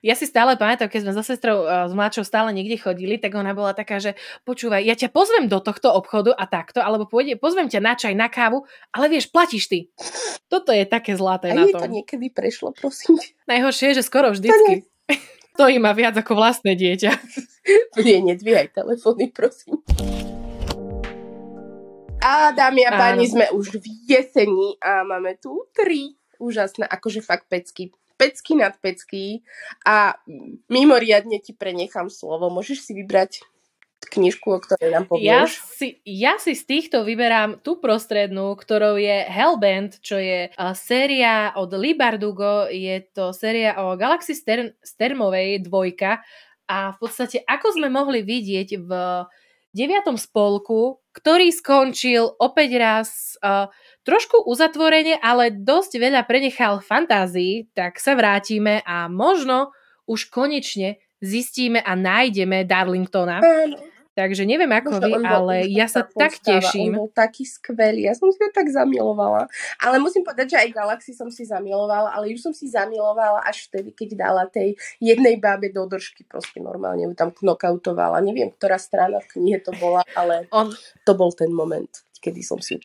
[0.04, 3.32] Ja si stále pamätám, keď sme so sestrou uh, s mladšou stále niekde chodili, tak
[3.32, 4.12] ona bola taká, že
[4.44, 8.12] počúvaj, ja ťa pozvem do tohto obchodu a takto, alebo pôjde, pozvem ťa na čaj,
[8.12, 9.78] na kávu, ale vieš, platíš ty.
[10.52, 11.80] Toto je také zlaté a na tom.
[11.80, 13.16] to niekedy prešlo, prosím.
[13.48, 14.84] Najhoršie je, že skoro vždycky.
[15.56, 17.16] To, to má viac ako vlastné dieťa.
[18.04, 19.80] Nie, nedvíhaj telefóny, prosím.
[22.20, 27.48] A dámy a páni, sme už v jeseni a máme tu tri úžasné, akože fakt
[27.48, 27.88] pecky.
[28.16, 29.44] Pecky nad pecky
[29.84, 30.16] a
[30.72, 32.48] mimoriadne ti prenechám slovo.
[32.48, 33.44] Môžeš si vybrať
[34.06, 35.26] knižku, o ktorej nám povieš?
[35.26, 40.72] Ja si, ja si z týchto vyberám tú prostrednú, ktorou je Hellbent, čo je uh,
[40.76, 46.22] séria od Lee Bardugo, je to séria o Galaxy Stern, Stermovej dvojka
[46.66, 48.90] a v podstate ako sme mohli vidieť v
[49.76, 53.68] deviatom spolku, ktorý skončil opäť raz uh,
[54.08, 59.76] trošku uzatvorene, ale dosť veľa prenechal fantázii, tak sa vrátime a možno
[60.08, 63.44] už konečne zistíme a nájdeme Darlingtona.
[63.44, 63.95] Áno.
[64.16, 66.64] Takže neviem ako vy, ale ja sa tak postava.
[66.64, 66.96] teším.
[66.96, 69.44] On bol taký skvelý, ja som si ho tak zamilovala.
[69.76, 73.68] Ale musím povedať, že aj Galaxy som si zamilovala, ale už som si zamilovala až
[73.68, 74.72] vtedy, keď dala tej
[75.04, 78.24] jednej bábe do držky, proste normálne ju tam knockoutovala.
[78.24, 80.72] Neviem, ktorá strana v knihe to bola, ale On...
[81.04, 81.92] to bol ten moment,
[82.24, 82.80] kedy som si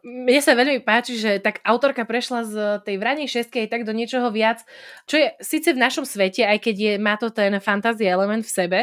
[0.00, 2.54] mne sa veľmi páči, že tak autorka prešla z
[2.86, 4.64] tej vranej šestky aj tak do niečoho viac,
[5.04, 8.54] čo je síce v našom svete, aj keď je, má to ten fantasy element v
[8.54, 8.78] sebe,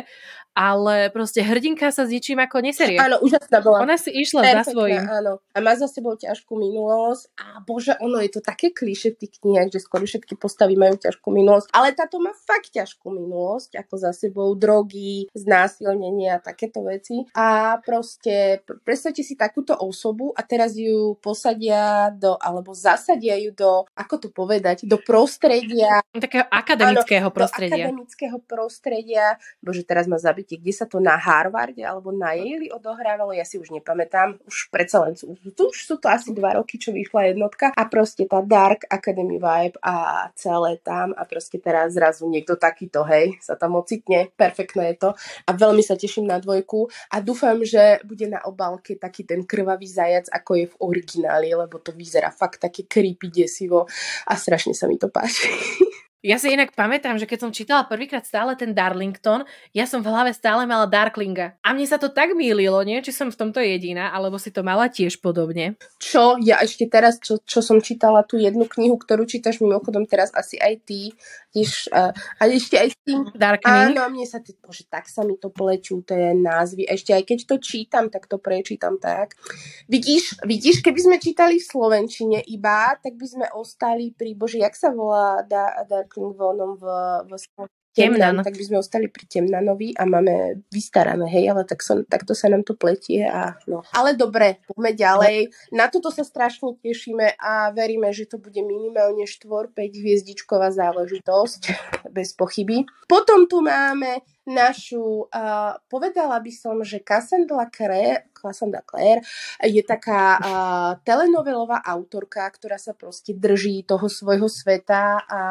[0.51, 2.99] ale proste hrdinka sa s ničím ako neserie.
[2.99, 3.83] Áno, úžasná bola.
[3.87, 5.03] Ona si išla Perfektná, za svojím.
[5.07, 5.33] Áno.
[5.55, 9.39] A má za sebou ťažkú minulosť a bože, ono je to také klíše v tých
[9.39, 13.93] knihách, že skoro všetky postavy majú ťažkú minulosť, ale táto má fakt ťažkú minulosť, ako
[13.95, 17.23] za sebou drogy, znásilnenie a takéto veci.
[17.31, 23.87] A proste predstavte si takúto osobu a teraz ju posadia do, alebo zasadia ju do,
[23.95, 26.03] ako to povedať, do prostredia.
[26.11, 27.71] Takého akademického áno, prostredia.
[27.71, 29.25] Do akademického prostredia.
[29.63, 33.45] Bože, teraz ma zabiť zabití, kde sa to na Harvarde alebo na Yale odohrávalo, ja
[33.45, 37.29] si už nepamätám, už predsa len sú, už sú to asi dva roky, čo vyšla
[37.29, 42.57] jednotka a proste tá Dark Academy vibe a celé tam a proste teraz zrazu niekto
[42.57, 45.09] takýto, hej, sa tam ocitne, perfektné je to
[45.45, 49.85] a veľmi sa teším na dvojku a dúfam, že bude na obálke taký ten krvavý
[49.85, 53.85] zajac, ako je v origináli, lebo to vyzerá fakt také creepy, desivo
[54.25, 55.51] a strašne sa mi to páči.
[56.21, 59.41] Ja si inak pamätám, že keď som čítala prvýkrát stále ten Darlington,
[59.73, 61.57] ja som v hlave stále mala Darklinga.
[61.65, 63.01] A mne sa to tak mýlilo, nie?
[63.01, 65.81] Či som v tomto jediná, alebo si to mala tiež podobne.
[65.97, 66.37] Čo?
[66.45, 70.61] Ja ešte teraz, čo, čo som čítala tú jednu knihu, ktorú čítaš mimochodom teraz asi
[70.61, 71.17] aj ty,
[71.51, 73.27] Tiež, uh, a ešte aj s tým...
[73.35, 73.91] Darkning.
[73.91, 76.87] Áno, mne sa, tý, bože, tak sa mi to plečú, tie názvy.
[76.87, 79.35] Ešte aj keď to čítam, tak to prečítam tak.
[79.91, 84.71] Vidíš, vidíš, keby sme čítali v Slovenčine iba, tak by sme ostali pri, bože, jak
[84.79, 86.83] sa volá da, Darkling vonom v,
[87.23, 87.31] v,
[87.91, 92.07] v Temnan, tak by sme ostali pri Temnanovi a máme vystarané, hej, ale tak som,
[92.07, 93.83] takto sa nám to pletie a no.
[93.91, 95.37] Ale dobre, poďme ďalej.
[95.75, 101.61] Na toto sa strašne tešíme a veríme, že to bude minimálne 4-5 hviezdičková záležitosť,
[102.15, 102.87] bez pochyby.
[103.11, 109.21] Potom tu máme našu, uh, povedala by som, že Cassandra Clare, Cassandra Clare
[109.61, 115.41] je taká uh, telenovelová autorka, ktorá sa proste drží toho svojho sveta a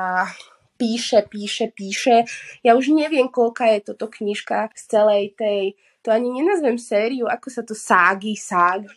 [0.80, 2.24] píše, píše, píše.
[2.64, 7.48] Ja už neviem, koľka je toto knižka z celej tej, to ani nenazvem sériu, ako
[7.52, 8.88] sa to ságy, ságy.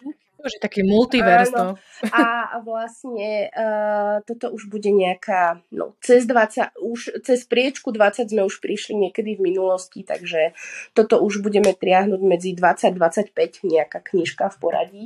[0.44, 1.80] Už je taký multivers, no.
[2.12, 8.44] A vlastne uh, toto už bude nejaká, no, cez 20, už cez priečku 20 sme
[8.44, 10.52] už prišli niekedy v minulosti, takže
[10.92, 15.04] toto už budeme triahnuť medzi 20-25 nejaká knižka v poradí.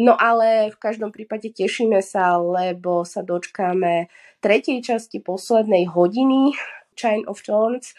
[0.00, 4.08] No ale v každom prípade tešíme sa, lebo sa dočkáme
[4.40, 6.56] tretej časti poslednej hodiny
[6.96, 7.92] Chain of Thorns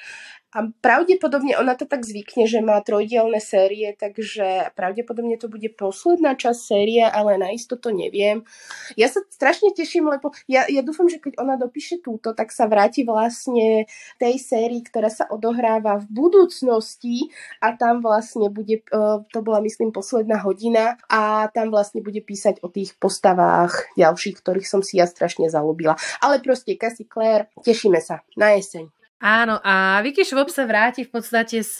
[0.52, 6.36] a pravdepodobne ona to tak zvykne, že má trojdielne série, takže pravdepodobne to bude posledná
[6.36, 8.44] časť série, ale na istotu neviem.
[9.00, 12.68] Ja sa strašne teším, lebo ja, ja dúfam, že keď ona dopíše túto, tak sa
[12.68, 13.88] vráti vlastne
[14.20, 17.32] tej sérii, ktorá sa odohráva v budúcnosti
[17.64, 22.60] a tam vlastne bude, e, to bola myslím posledná hodina a tam vlastne bude písať
[22.60, 25.96] o tých postavách ďalších, ktorých som si ja strašne zalúbila.
[26.20, 29.01] Ale proste Cassie Claire, tešíme sa na jeseň.
[29.22, 31.78] Áno, a Vicky Schwab sa vráti v podstate s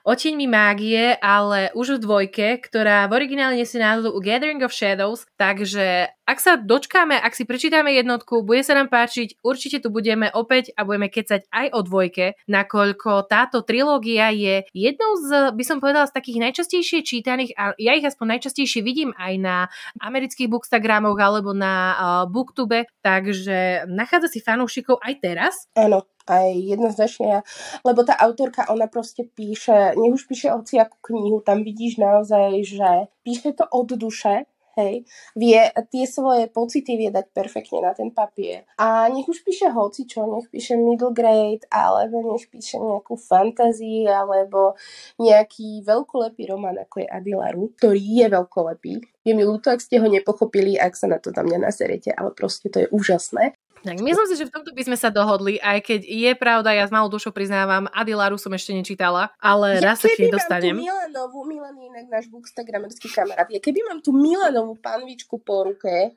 [0.00, 6.08] oteňmi mágie, ale už v dvojke, ktorá v originále nesie názov Gathering of Shadows, takže
[6.30, 10.70] ak sa dočkáme, ak si prečítame jednotku, bude sa nám páčiť, určite tu budeme opäť
[10.78, 16.06] a budeme kecať aj o dvojke, nakoľko táto trilógia je jednou z, by som povedala,
[16.06, 19.56] z takých najčastejšie čítaných, a ja ich aspoň najčastejšie vidím aj na
[19.98, 21.98] amerických bookstagramoch alebo na uh,
[22.30, 25.54] booktube, takže nachádza si fanúšikov aj teraz.
[25.74, 27.42] Áno aj jednoznačne,
[27.82, 33.10] lebo tá autorka, ona proste píše, nech už píše akú knihu, tam vidíš naozaj, že
[33.26, 34.46] píše to od duše,
[34.80, 35.04] hej,
[35.36, 35.60] vie
[35.92, 38.64] tie svoje pocity vie dať perfektne na ten papier.
[38.80, 44.08] A nech už píše hoci čo, nech píše middle grade, alebo nech píše nejakú fantasy,
[44.08, 44.74] alebo
[45.20, 48.92] nejaký veľkolepý román, ako je Adilaru, ktorý je veľkolepý.
[49.20, 52.32] Je mi ľúto, ak ste ho nepochopili, ak sa na to tam mňa naserete, ale
[52.32, 53.52] proste to je úžasné.
[53.80, 56.84] Tak myslím si, že v tomto by sme sa dohodli, aj keď je pravda, ja
[56.84, 60.76] s malou dušou priznávam, Adilaru som ešte nečítala, ale ja raz sa k nej dostanem.
[60.76, 65.64] Ja Milanovú, Milan je inak náš bookstagramerský kamarát, ja keby mám tú Milanovú panvičku po
[65.64, 66.12] ruke,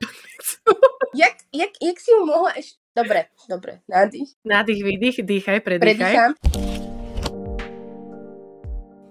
[1.20, 2.76] jak, jak, jak si ju mohla ešte...
[2.94, 4.38] Dobre, dobre, nádych.
[4.46, 5.98] Nádych, výdych, dýchaj, predýchaj.
[5.98, 6.73] Predýcham.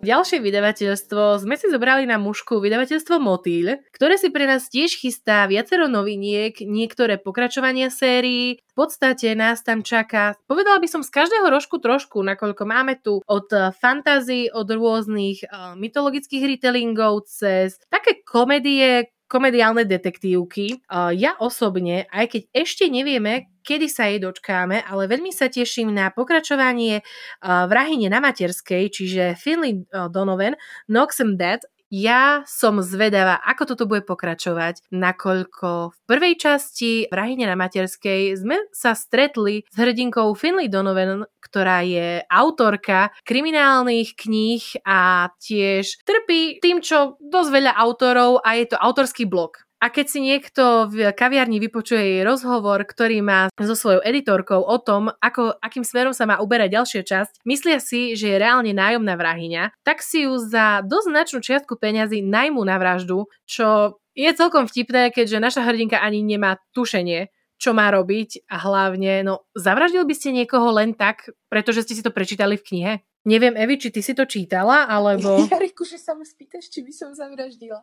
[0.03, 5.47] Ďalšie vydavateľstvo sme si zobrali na mužku vydavateľstvo Motýľ, ktoré si pre nás tiež chystá
[5.47, 8.59] viacero noviniek, niektoré pokračovania sérií.
[8.59, 13.23] V podstate nás tam čaká, povedala by som z každého rožku trošku, nakoľko máme tu
[13.23, 13.47] od
[13.79, 20.86] fantázií, od rôznych uh, mytologických retellingov cez také komédie, komediálne detektívky.
[21.17, 26.13] Ja osobne, aj keď ešte nevieme, kedy sa jej dočkáme, ale veľmi sa teším na
[26.13, 27.01] pokračovanie
[27.41, 30.53] Vrahine na materskej, čiže Finley Donovan,
[30.86, 31.63] Knocks em Dead
[31.93, 38.57] ja som zvedavá, ako toto bude pokračovať, nakoľko v prvej časti Vrahine na materskej sme
[38.73, 46.81] sa stretli s hrdinkou Finley Donovan, ktorá je autorka kriminálnych kníh a tiež trpí tým,
[46.81, 49.61] čo dosť veľa autorov a je to autorský blog.
[49.84, 54.79] A keď si niekto v kaviarni vypočuje jej rozhovor, ktorý má so svojou editorkou o
[54.79, 59.19] tom, ako, akým smerom sa má uberať ďalšia časť, myslia si, že je reálne nájomná
[59.19, 64.71] vrahyňa, tak si ju za dosť značnú čiastku peňazí najmu na vraždu, čo je celkom
[64.71, 67.27] vtipné, keďže naša hrdinka ani nemá tušenie,
[67.59, 72.05] čo má robiť a hlavne, no zavraždil by ste niekoho len tak, pretože ste si
[72.07, 72.93] to prečítali v knihe?
[73.24, 75.39] Neviem, Evi, či ty si to čítala, alebo...
[75.47, 77.80] Jariku, že sa ma spýtaš, či by som zavraždila.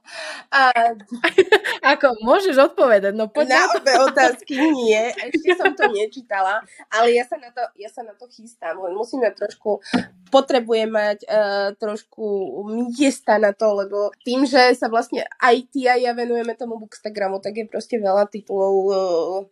[0.53, 0.61] A...
[1.97, 6.61] Ako, môžeš odpovedať, no poď na, na obe otázky nie, ešte som to nečítala,
[6.93, 9.81] ale ja sa na to, ja sa na to chystám, len musíme trošku,
[10.29, 12.25] potrebujem mať uh, trošku
[12.93, 17.41] miesta na to, lebo tým, že sa vlastne aj ty a ja venujeme tomu Bookstagramu,
[17.41, 18.95] tak je proste veľa titulov, uh,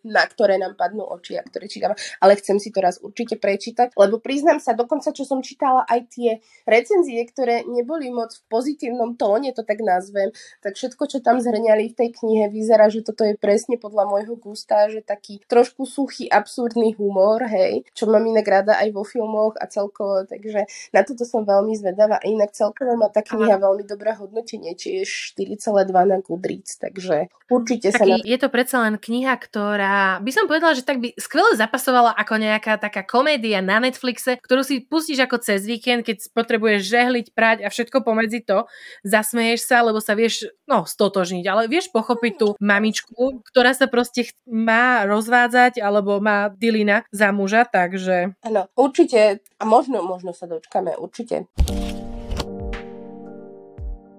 [0.05, 3.97] na ktoré nám padnú oči a ktoré čítam, ale chcem si to raz určite prečítať,
[3.97, 6.31] lebo priznám sa, dokonca čo som čítala čítala aj tie
[6.66, 11.93] recenzie, ktoré neboli moc v pozitívnom tóne, to tak nazvem, tak všetko, čo tam zhrňali
[11.93, 16.26] v tej knihe, vyzerá, že toto je presne podľa môjho gusta, že taký trošku suchý,
[16.26, 21.22] absurdný humor, hej, čo mám inak rada aj vo filmoch a celkovo, takže na toto
[21.22, 22.18] som veľmi zvedavá.
[22.18, 27.31] A inak celkovo má tá kniha veľmi dobré hodnotenie, či je 4,2 na Goodreads, takže
[27.53, 28.03] určite sa...
[28.03, 28.18] na...
[28.24, 32.35] Je to predsa len kniha, ktorá by som povedala, že tak by skvele zapasovala ako
[32.41, 37.58] nejaká taká komédia na Netflixe, ktorú si pustíš ako cez víkend, keď potrebuješ žehliť, prať
[37.60, 38.64] a všetko pomedzi to,
[39.04, 44.32] zasmeješ sa, lebo sa vieš, no, stotožniť, ale vieš pochopiť tú mamičku, ktorá sa proste
[44.32, 48.32] ch- má rozvádzať alebo má dilina za muža, takže...
[48.40, 51.44] Áno, určite, a možno, možno sa dočkame, určite.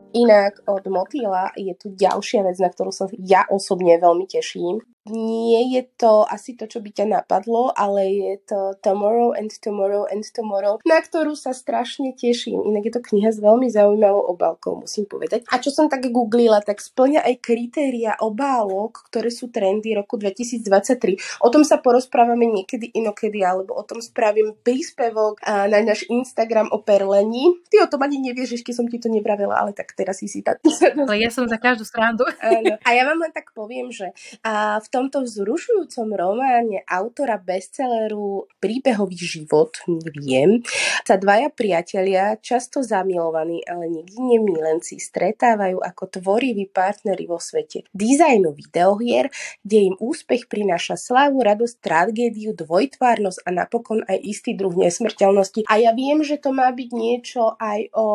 [0.09, 4.81] Inak od Motýla je tu ďalšia vec, na ktorú sa ja osobne veľmi teším
[5.11, 10.05] nie je to asi to, čo by ťa napadlo, ale je to Tomorrow and Tomorrow
[10.09, 12.61] and Tomorrow, na ktorú sa strašne teším.
[12.69, 15.47] Inak je to kniha s veľmi zaujímavou obálkou, musím povedať.
[15.49, 21.45] A čo som tak googlila, tak splňa aj kritéria obálok, ktoré sú trendy roku 2023.
[21.45, 26.83] O tom sa porozprávame niekedy inokedy, alebo o tom spravím príspevok na náš Instagram o
[26.83, 27.63] perlení.
[27.71, 30.43] Ty o tom ani nevieš, ešte som ti to nevravela, ale tak teraz si si
[30.43, 30.59] tak...
[31.15, 32.27] Ja som za každú stranu.
[32.83, 34.11] A ja vám len tak poviem, že
[34.83, 40.59] v tom tomto vzrušujúcom románe autora bestselleru Príbehový život, neviem,
[41.07, 48.51] sa dvaja priatelia, často zamilovaní, ale nikdy nemilenci, stretávajú ako tvoriví partnery vo svete dizajnu
[48.51, 49.31] videohier,
[49.63, 55.63] kde im úspech prináša slávu, radosť, tragédiu, dvojtvárnosť a napokon aj istý druh nesmrteľnosti.
[55.71, 58.07] A ja viem, že to má byť niečo aj o,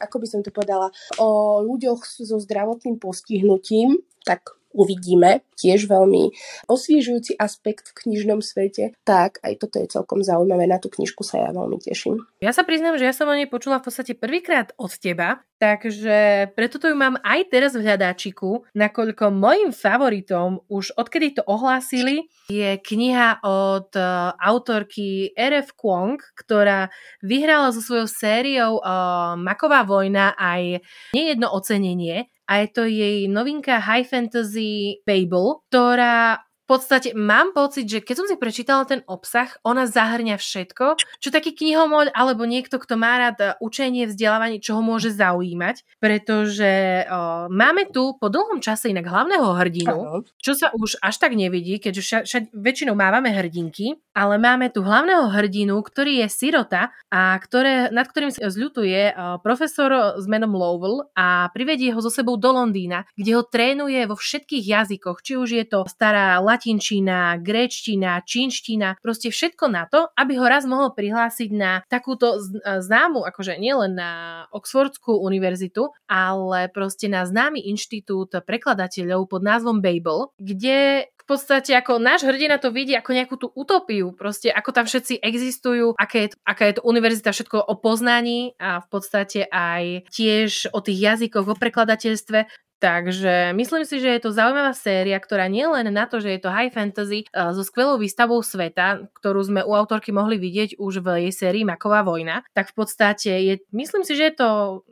[0.00, 0.88] ako by som to povedala,
[1.20, 6.34] o ľuďoch so zdravotným postihnutím, tak uvidíme, tiež veľmi
[6.66, 10.66] osviežujúci aspekt v knižnom svete, tak aj toto je celkom zaujímavé.
[10.66, 12.20] Na tú knižku sa ja veľmi teším.
[12.42, 16.50] Ja sa priznám, že ja som o nej počula v podstate prvýkrát od teba, takže
[16.58, 22.26] preto to ju mám aj teraz v hľadáčiku, nakoľko mojim favoritom už odkedy to ohlásili
[22.50, 25.72] je kniha od uh, autorky R.F.
[25.78, 26.92] Kwong, ktorá
[27.24, 30.84] vyhrala so svojou sériou uh, Maková vojna aj
[31.16, 37.84] nejedno ocenenie a je to jej novinka High Fantasy Babel, ktorá v podstate mám pocit,
[37.84, 42.80] že keď som si prečítala ten obsah, ona zahrňa všetko, čo taký knihomoľ alebo niekto,
[42.80, 48.32] kto má rád e, učenie, vzdelávanie, čo ho môže zaujímať, pretože o, máme tu po
[48.32, 52.96] dlhom čase inak hlavného hrdinu, čo sa už až tak nevidí, keďže vša, vša, väčšinou
[52.96, 59.12] mávame hrdinky, ale máme tu hlavného hrdinu, ktorý je sirota a ktoré, nad ktorým zľutuje
[59.12, 64.00] o, profesor s menom Lowell a privedie ho so sebou do Londýna, kde ho trénuje
[64.08, 70.06] vo všetkých jazykoch, či už je to stará latinčina, gréčtina, čínština, proste všetko na to,
[70.14, 77.10] aby ho raz mohol prihlásiť na takúto známu, akože nielen na Oxfordskú univerzitu, ale proste
[77.10, 82.92] na známy inštitút prekladateľov pod názvom Babel, kde v podstate ako náš hrdina to vidí
[82.92, 87.32] ako nejakú tú utopiu, proste ako tam všetci existujú, aké je, aká je to univerzita,
[87.32, 92.63] všetko o poznaní a v podstate aj tiež o tých jazykoch, o prekladateľstve.
[92.84, 96.40] Takže myslím si, že je to zaujímavá séria, ktorá nie len na to, že je
[96.44, 101.00] to high fantasy uh, so skvelou výstavou sveta, ktorú sme u autorky mohli vidieť už
[101.00, 104.48] v jej sérii Maková vojna, tak v podstate je, myslím si, že je to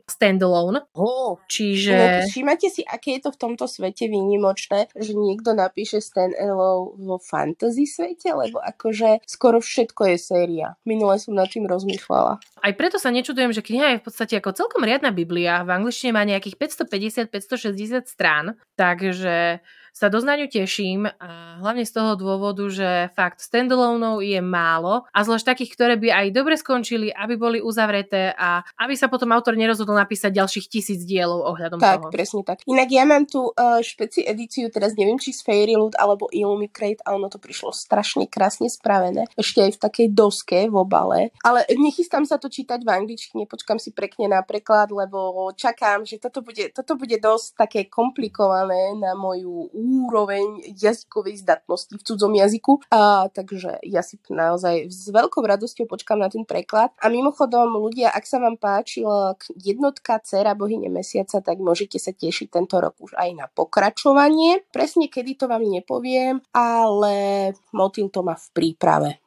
[0.09, 0.81] standalone.
[0.97, 1.37] Oh.
[1.45, 2.25] Čiže...
[2.33, 7.85] všímate si, aké je to v tomto svete výnimočné, že niekto napíše standalone vo fantasy
[7.85, 10.73] svete, lebo akože skoro všetko je séria.
[10.81, 12.41] Minule som nad tým rozmýšľala.
[12.41, 15.61] Aj preto sa nečudujem, že kniha je v podstate ako celkom riadna Biblia.
[15.61, 19.59] V angličtine má nejakých 550-560 60 strán, takže
[19.93, 25.05] sa dosť na ňu teším a hlavne z toho dôvodu, že fakt standalone je málo
[25.13, 29.29] a zvlášť takých, ktoré by aj dobre skončili, aby boli uzavreté a aby sa potom
[29.29, 32.09] autor nerozhodol napísať ďalších tisíc dielov ohľadom tak, toho.
[32.09, 32.65] Tak, presne tak.
[32.65, 37.13] Inak ja mám tu uh, špeci edíciu, teraz neviem, či z Fairyloot alebo Illumicrate a
[37.13, 39.29] ono to prišlo strašne krásne spravené.
[39.37, 41.29] Ešte aj v takej doske v obale.
[41.45, 46.17] Ale nechystám sa to čítať v angličtine, počkam si pekne na preklad, lebo čakám, že
[46.17, 52.79] toto bude, toto bude dosť také komplikované na moju úroveň jazykovej zdatnosti v cudzom jazyku.
[52.87, 56.95] A, takže ja si naozaj s veľkou radosťou počkám na ten preklad.
[57.03, 62.47] A mimochodom, ľudia, ak sa vám páčila jednotka Cera bohyne mesiaca, tak môžete sa tešiť
[62.47, 64.63] tento rok už aj na pokračovanie.
[64.71, 69.22] Presne kedy to vám nepoviem, ale motil to má v príprave.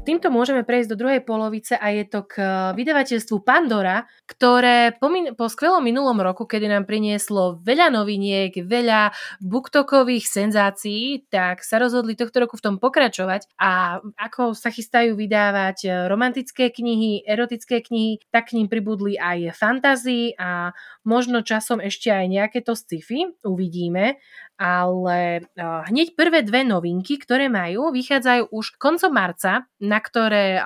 [0.00, 2.40] Týmto môžeme prejsť do druhej polovice a je to k
[2.72, 9.12] vydavateľstvu Pandora, ktoré po, min- po skvelom minulom roku, kedy nám prinieslo veľa noviniek, veľa
[9.44, 13.52] booktokových senzácií, tak sa rozhodli tohto roku v tom pokračovať.
[13.60, 20.32] A ako sa chystajú vydávať romantické knihy, erotické knihy, tak k ním pribudli aj fantasy
[20.40, 20.72] a
[21.04, 24.16] možno časom ešte aj nejaké to sci-fi, uvidíme
[24.60, 25.48] ale
[25.88, 30.60] hneď prvé dve novinky, ktoré majú, vychádzajú už koncom marca, na ktoré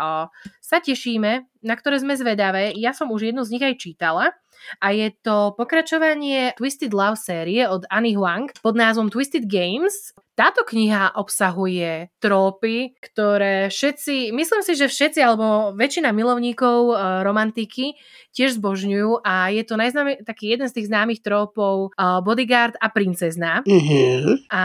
[0.58, 2.74] sa tešíme, na ktoré sme zvedavé.
[2.74, 4.34] Ja som už jednu z nich aj čítala
[4.82, 10.10] a je to pokračovanie Twisted Love série od Annie Huang pod názvom Twisted Games.
[10.34, 17.94] Táto kniha obsahuje trópy, ktoré všetci, myslím si, že všetci alebo väčšina milovníkov uh, romantiky
[18.34, 22.90] tiež zbožňujú a je to najznámy, taký jeden z tých známych trópov uh, bodyguard a
[22.90, 23.62] princezna.
[23.62, 24.50] Mm-hmm.
[24.50, 24.62] A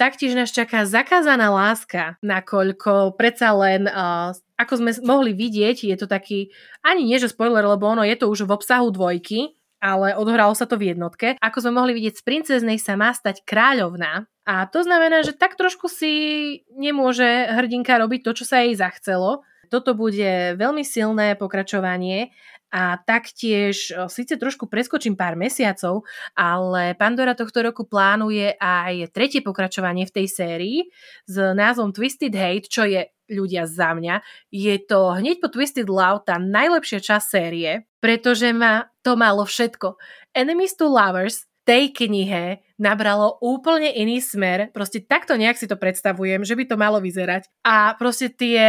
[0.00, 6.08] taktiež nás čaká zakázaná láska, nakoľko predsa len uh, ako sme mohli vidieť, je to
[6.08, 10.52] taký, ani nie že spoiler, lebo ono je to už v obsahu dvojky, ale odhralo
[10.52, 11.40] sa to v jednotke.
[11.40, 14.28] Ako sme mohli vidieť, z princeznej sa má stať kráľovná.
[14.44, 16.12] A to znamená, že tak trošku si
[16.76, 19.42] nemôže hrdinka robiť to, čo sa jej zachcelo.
[19.70, 22.34] Toto bude veľmi silné pokračovanie
[22.70, 26.06] a taktiež, síce trošku preskočím pár mesiacov,
[26.38, 30.78] ale Pandora tohto roku plánuje aj tretie pokračovanie v tej sérii
[31.26, 36.26] s názvom Twisted Hate, čo je ľudia za mňa, je to hneď po Twisted Love
[36.26, 39.94] tá najlepšia časť série, pretože ma to malo všetko.
[40.34, 44.74] Enemies to Lovers tej knihe nabralo úplne iný smer.
[44.74, 47.46] Proste takto nejak si to predstavujem, že by to malo vyzerať.
[47.62, 48.66] A proste tie,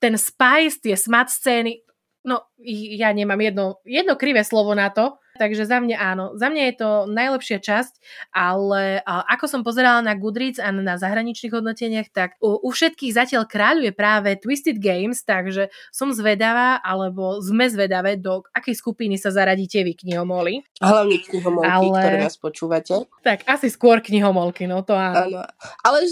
[0.00, 1.84] ten spice, tie smart scény,
[2.24, 2.50] no
[2.96, 6.36] ja nemám jedno, jedno krivé slovo na to, takže za mňa áno.
[6.36, 7.92] Za mňa je to najlepšia časť,
[8.28, 13.48] ale ako som pozerala na Goodreads a na zahraničných hodnoteniach, tak u, u všetkých zatiaľ
[13.48, 19.80] kráľuje práve Twisted Games, takže som zvedavá, alebo sme zvedavé, do akej skupiny sa zaradíte
[19.80, 20.60] vy knihomoli.
[20.84, 22.00] Hlavne knihomolky, ale...
[22.04, 23.08] ktoré nás počúvate.
[23.24, 25.40] Tak asi skôr knihomolky, no to áno.
[25.40, 25.40] áno.
[25.80, 26.04] Ale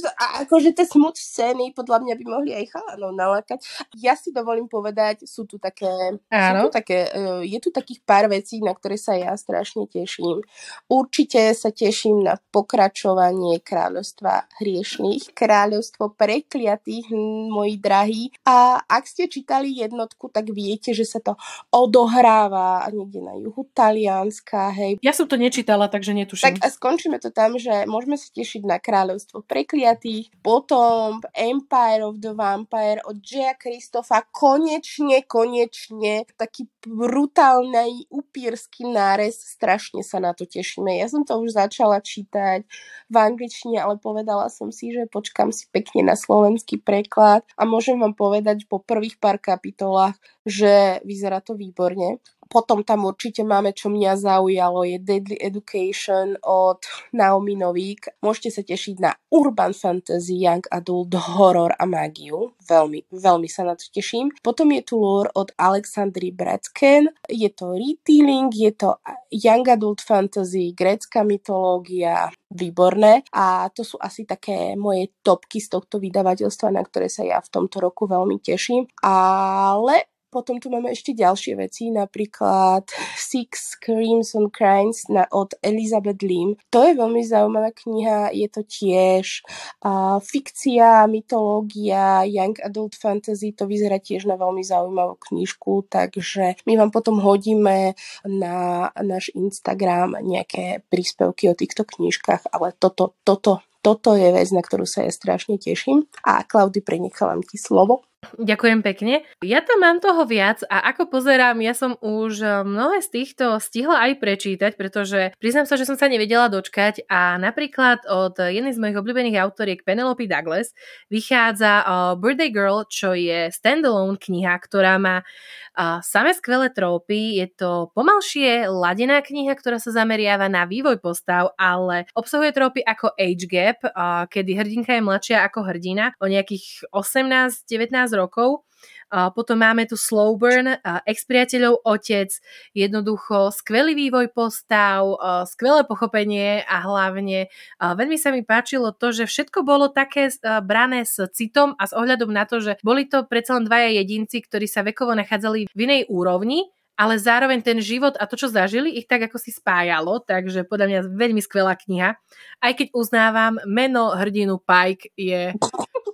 [0.48, 3.60] akože tie smut scény podľa mňa by mohli aj chalanov nalákať.
[4.00, 6.70] Ja si dovolím povedať, sú tu také, áno.
[6.70, 10.46] sú tu také e, je tu takých pár vecí, na ktoré sa ja strašne teším.
[10.86, 17.10] Určite sa teším na pokračovanie kráľovstva hriešných, kráľovstvo prekliatých,
[17.50, 18.24] moji drahí.
[18.46, 21.34] A ak ste čítali jednotku, tak viete, že sa to
[21.74, 25.02] odohráva niekde na juhu Talianska, hej.
[25.02, 26.54] Ja som to nečítala, takže netuším.
[26.54, 32.22] Tak a skončíme to tam, že môžeme sa tešiť na kráľovstvo prekliatých, potom Empire of
[32.22, 40.44] the Vampire od Jaya Kristofa, konečne, konečne, taký brutálny upírsky nárez, strašne sa na to
[40.44, 40.92] tešíme.
[41.00, 42.68] Ja som to už začala čítať
[43.08, 47.96] v angličtine, ale povedala som si, že počkam si pekne na slovenský preklad a môžem
[47.96, 52.20] vám povedať po prvých pár kapitolách, že vyzerá to výborne.
[52.48, 56.80] Potom tam určite máme, čo mňa zaujalo, je Deadly Education od
[57.12, 58.18] Naomi Novík.
[58.24, 62.56] Môžete sa tešiť na urban fantasy, young adult, horror a mágiu.
[62.64, 64.32] Veľmi, veľmi sa na to teším.
[64.40, 67.12] Potom je tu lore od Alexandry Bradsken.
[67.28, 68.96] Je to retailing, je to
[69.28, 76.00] young adult fantasy, grécka mytológia, výborné a to sú asi také moje topky z tohto
[76.00, 78.88] vydavateľstva, na ktoré sa ja v tomto roku veľmi teším.
[79.04, 86.60] Ale potom tu máme ešte ďalšie veci, napríklad Six Crimson Crimes na, od Elizabeth Lim.
[86.72, 89.42] To je veľmi zaujímavá kniha, je to tiež
[89.84, 96.76] uh, fikcia, mytológia, young adult fantasy, to vyzerá tiež na veľmi zaujímavú knižku, takže my
[96.76, 104.18] vám potom hodíme na náš Instagram nejaké príspevky o týchto knižkách, ale toto, toto toto
[104.18, 106.10] je vec, na ktorú sa ja strašne teším.
[106.26, 108.07] A Klaudy, prenechávam ti slovo.
[108.18, 109.22] Ďakujem pekne.
[109.46, 113.62] Ja tam mám toho viac a ako pozerám, ja som už eh, mnohé z týchto
[113.62, 118.74] stihla aj prečítať, pretože priznám sa, že som sa nevedela dočkať a napríklad od jednej
[118.74, 120.74] z mojich obľúbených autoriek Penelope Douglas
[121.14, 127.38] vychádza uh, Birthday Girl, čo je standalone kniha, ktorá má uh, samé skvelé trópy.
[127.38, 133.14] Je to pomalšie ladená kniha, ktorá sa zameriava na vývoj postav, ale obsahuje trópy ako
[133.14, 133.78] age gap,
[134.26, 138.64] kedy hrdinka je mladšia ako hrdina o nejakých 18-19 rokov.
[139.08, 142.28] A potom máme tu slow burn, ex-priateľov otec,
[142.76, 145.02] jednoducho skvelý vývoj postav,
[145.48, 147.48] skvelé pochopenie a hlavne
[147.80, 150.28] veľmi sa mi páčilo to, že všetko bolo také
[150.62, 154.44] brané s citom a s ohľadom na to, že boli to predsa len dvaja jedinci,
[154.44, 158.98] ktorí sa vekovo nachádzali v inej úrovni, ale zároveň ten život a to, čo zažili,
[158.98, 162.18] ich tak ako si spájalo, takže podľa mňa veľmi skvelá kniha.
[162.58, 165.54] Aj keď uznávam, meno hrdinu Pike je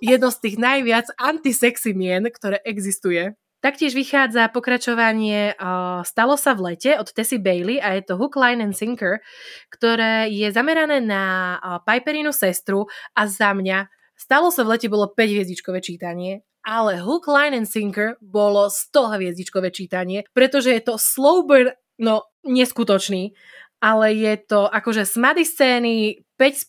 [0.01, 3.35] jedno z tých najviac antisexy mien, ktoré existuje.
[3.63, 8.37] Taktiež vychádza pokračovanie uh, Stalo sa v lete od Tessie Bailey a je to Hook,
[8.37, 9.25] Line and Sinker,
[9.73, 12.85] ktoré je zamerané na uh, Piperinu sestru
[13.17, 17.69] a za mňa Stalo sa v lete bolo 5 hviezdičkové čítanie ale Hook, Line and
[17.69, 21.69] Sinker bolo 100 hviezdičkové čítanie, pretože je to slow burn,
[22.01, 23.37] no neskutočný,
[23.85, 26.65] ale je to akože smady scény, 5 z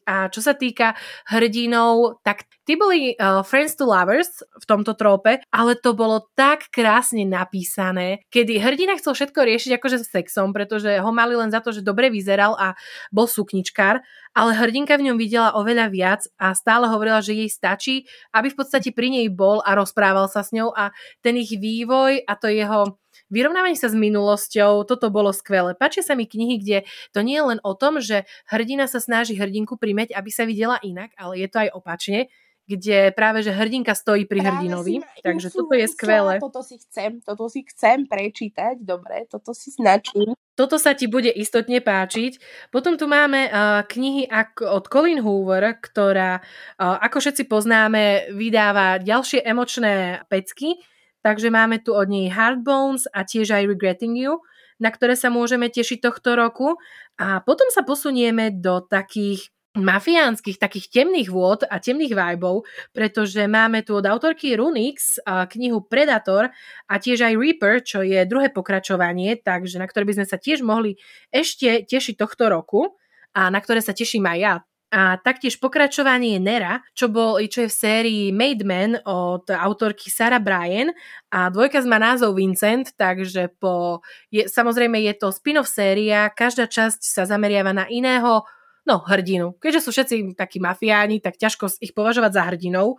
[0.00, 0.96] 5 a čo sa týka
[1.28, 6.72] hrdinov, tak tí boli uh, Friends to Lovers v tomto trópe, ale to bolo tak
[6.72, 11.74] krásne napísané, kedy hrdina chcel všetko riešiť akože sexom, pretože ho mali len za to,
[11.74, 12.72] že dobre vyzeral a
[13.12, 14.00] bol sukničkár,
[14.32, 18.56] ale hrdinka v ňom videla oveľa viac a stále hovorila, že jej stačí, aby v
[18.56, 22.48] podstate pri nej bol a rozprával sa s ňou a ten ich vývoj a to
[22.48, 22.96] jeho
[23.28, 25.72] vyrovnávanie sa s minulosťou, toto bolo skvelé.
[25.76, 26.78] Páčia sa mi knihy, kde
[27.12, 30.76] to nie je len o tom, že hrdina sa snaží hrdinku primeť, aby sa videla
[30.80, 32.28] inak, ale je to aj opačne,
[32.68, 35.00] kde práve, že hrdinka stojí pri práve hrdinovi.
[35.24, 36.36] Takže toto je skvelé.
[36.36, 40.36] Toto si chcem, toto si chcem prečítať, dobre, toto si značím.
[40.52, 42.36] Toto sa ti bude istotne páčiť.
[42.68, 49.00] Potom tu máme uh, knihy ako, od Colin Hoover, ktorá, uh, ako všetci poznáme, vydáva
[49.00, 50.76] ďalšie emočné pecky.
[51.22, 52.62] Takže máme tu od nej Hard
[53.10, 54.38] a tiež aj Regretting You,
[54.78, 56.78] na ktoré sa môžeme tešiť tohto roku.
[57.18, 63.86] A potom sa posunieme do takých mafiánskych, takých temných vôd a temných vibov, pretože máme
[63.86, 66.50] tu od autorky Runix knihu Predator
[66.90, 70.66] a tiež aj Reaper, čo je druhé pokračovanie, takže na ktoré by sme sa tiež
[70.66, 70.98] mohli
[71.30, 72.98] ešte tešiť tohto roku
[73.38, 74.54] a na ktoré sa teším aj ja
[74.88, 80.40] a taktiež pokračovanie Nera, čo, bol, čo je v sérii Made Man od autorky Sarah
[80.40, 80.96] Bryan
[81.28, 84.00] a dvojka má názov Vincent, takže po,
[84.32, 88.48] je, samozrejme je to spin-off séria, každá časť sa zameriava na iného
[88.88, 89.60] no, hrdinu.
[89.60, 92.96] Keďže sú všetci takí mafiáni, tak ťažko ich považovať za hrdinou,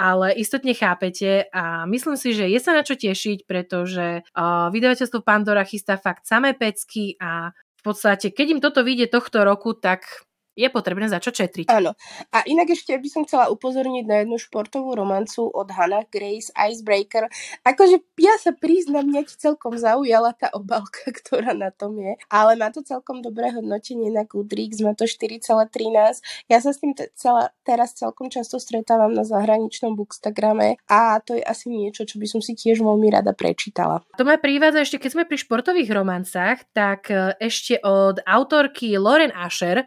[0.00, 5.20] ale istotne chápete a myslím si, že je sa na čo tešiť, pretože uh, vydavateľstvo
[5.20, 10.25] Pandora chystá fakt samé pecky a v podstate, keď im toto vyjde tohto roku, tak
[10.56, 11.68] je potrebné za čo četriť.
[11.68, 11.92] Áno.
[12.32, 17.28] A inak ešte by som chcela upozorniť na jednu športovú romancu od Hannah Grace Icebreaker.
[17.62, 22.72] Akože ja sa priznam, mňa celkom zaujala tá obalka, ktorá na tom je, ale má
[22.72, 26.48] to celkom dobré hodnotenie na Goodreads, má to 4,13.
[26.48, 31.36] Ja sa s tým te- celá, teraz celkom často stretávam na zahraničnom bookstagrame a to
[31.36, 34.00] je asi niečo, čo by som si tiež veľmi rada prečítala.
[34.16, 39.34] To ma privádza ešte, keď sme pri športových romancách, tak e, ešte od autorky Lauren
[39.36, 39.84] Asher,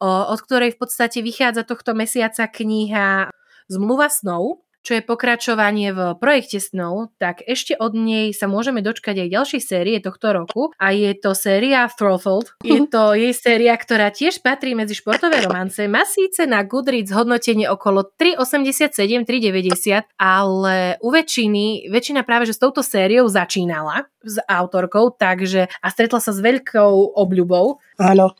[0.00, 3.30] od ktorej v podstate vychádza tohto mesiaca kniha
[3.70, 9.28] Zmluva snov, čo je pokračovanie v projekte snov, tak ešte od nej sa môžeme dočkať
[9.28, 12.56] aj ďalšej série tohto roku a je to séria Throttled.
[12.64, 15.84] Je to jej séria, ktorá tiež patrí medzi športové romance.
[15.84, 22.62] Má síce na Goodreads hodnotenie okolo 3,87, 3,90, ale u väčšiny, väčšina práve že s
[22.64, 27.84] touto sériou začínala s autorkou, takže a stretla sa s veľkou obľubou.
[28.00, 28.32] Áno.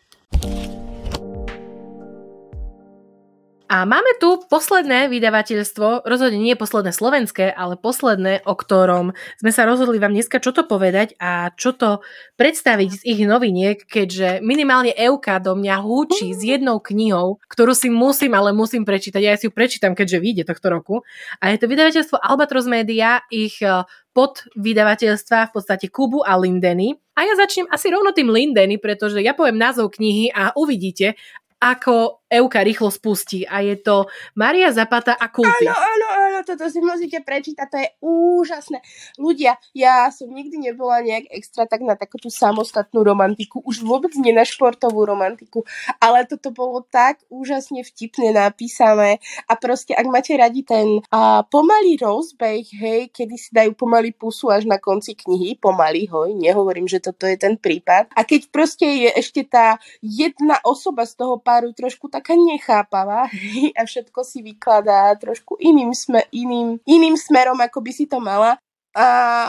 [3.71, 9.62] A máme tu posledné vydavateľstvo, rozhodne nie posledné slovenské, ale posledné, o ktorom sme sa
[9.62, 12.03] rozhodli vám dneska čo to povedať a čo to
[12.35, 17.95] predstaviť z ich noviniek, keďže minimálne Euka do mňa húči s jednou knihou, ktorú si
[17.95, 19.23] musím, ale musím prečítať.
[19.23, 20.95] Ja si ju prečítam, keďže vyjde tohto roku.
[21.39, 26.99] A je to vydavateľstvo Albatros Media, ich e, pod vydavateľstva v podstate Kubu a Lindeny.
[27.14, 31.14] A ja začnem asi rovno tým Lindeny, pretože ja poviem názov knihy a uvidíte,
[31.62, 34.07] ako Euka rýchlo spustí a je to
[34.39, 35.66] Maria Zapata a kulty.
[35.66, 38.78] Áno, áno, áno, toto si musíte prečítať, to je úžasné.
[39.18, 44.31] Ľudia, ja som nikdy nebola nejak extra tak na takúto samostatnú romantiku, už vôbec nie
[44.31, 45.66] na športovú romantiku,
[45.99, 49.18] ale toto bolo tak úžasne vtipne napísané
[49.51, 54.55] a proste, ak máte radi ten a, pomalý rozbeh, hej, kedy si dajú pomaly pusu
[54.55, 58.14] až na konci knihy, pomaly, hoj, nehovorím, že toto je ten prípad.
[58.14, 63.33] A keď proste je ešte tá jedna osoba z toho páru trošku taká nechápavá
[63.81, 68.61] a všetko si vykladá trošku iným, sme, iným, iným smerom, ako by si to mala.
[68.93, 69.07] A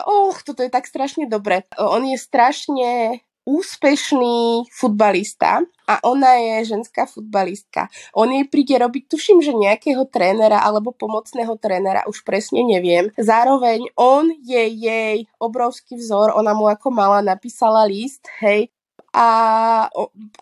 [0.08, 1.68] oh, toto je tak strašne dobre.
[1.76, 7.90] On je strašne úspešný futbalista a ona je ženská futbalistka.
[8.14, 13.10] On jej príde robiť, tuším, že nejakého trénera alebo pomocného trénera, už presne neviem.
[13.18, 18.70] Zároveň on je jej obrovský vzor, ona mu ako mala napísala list, hej,
[19.12, 19.28] a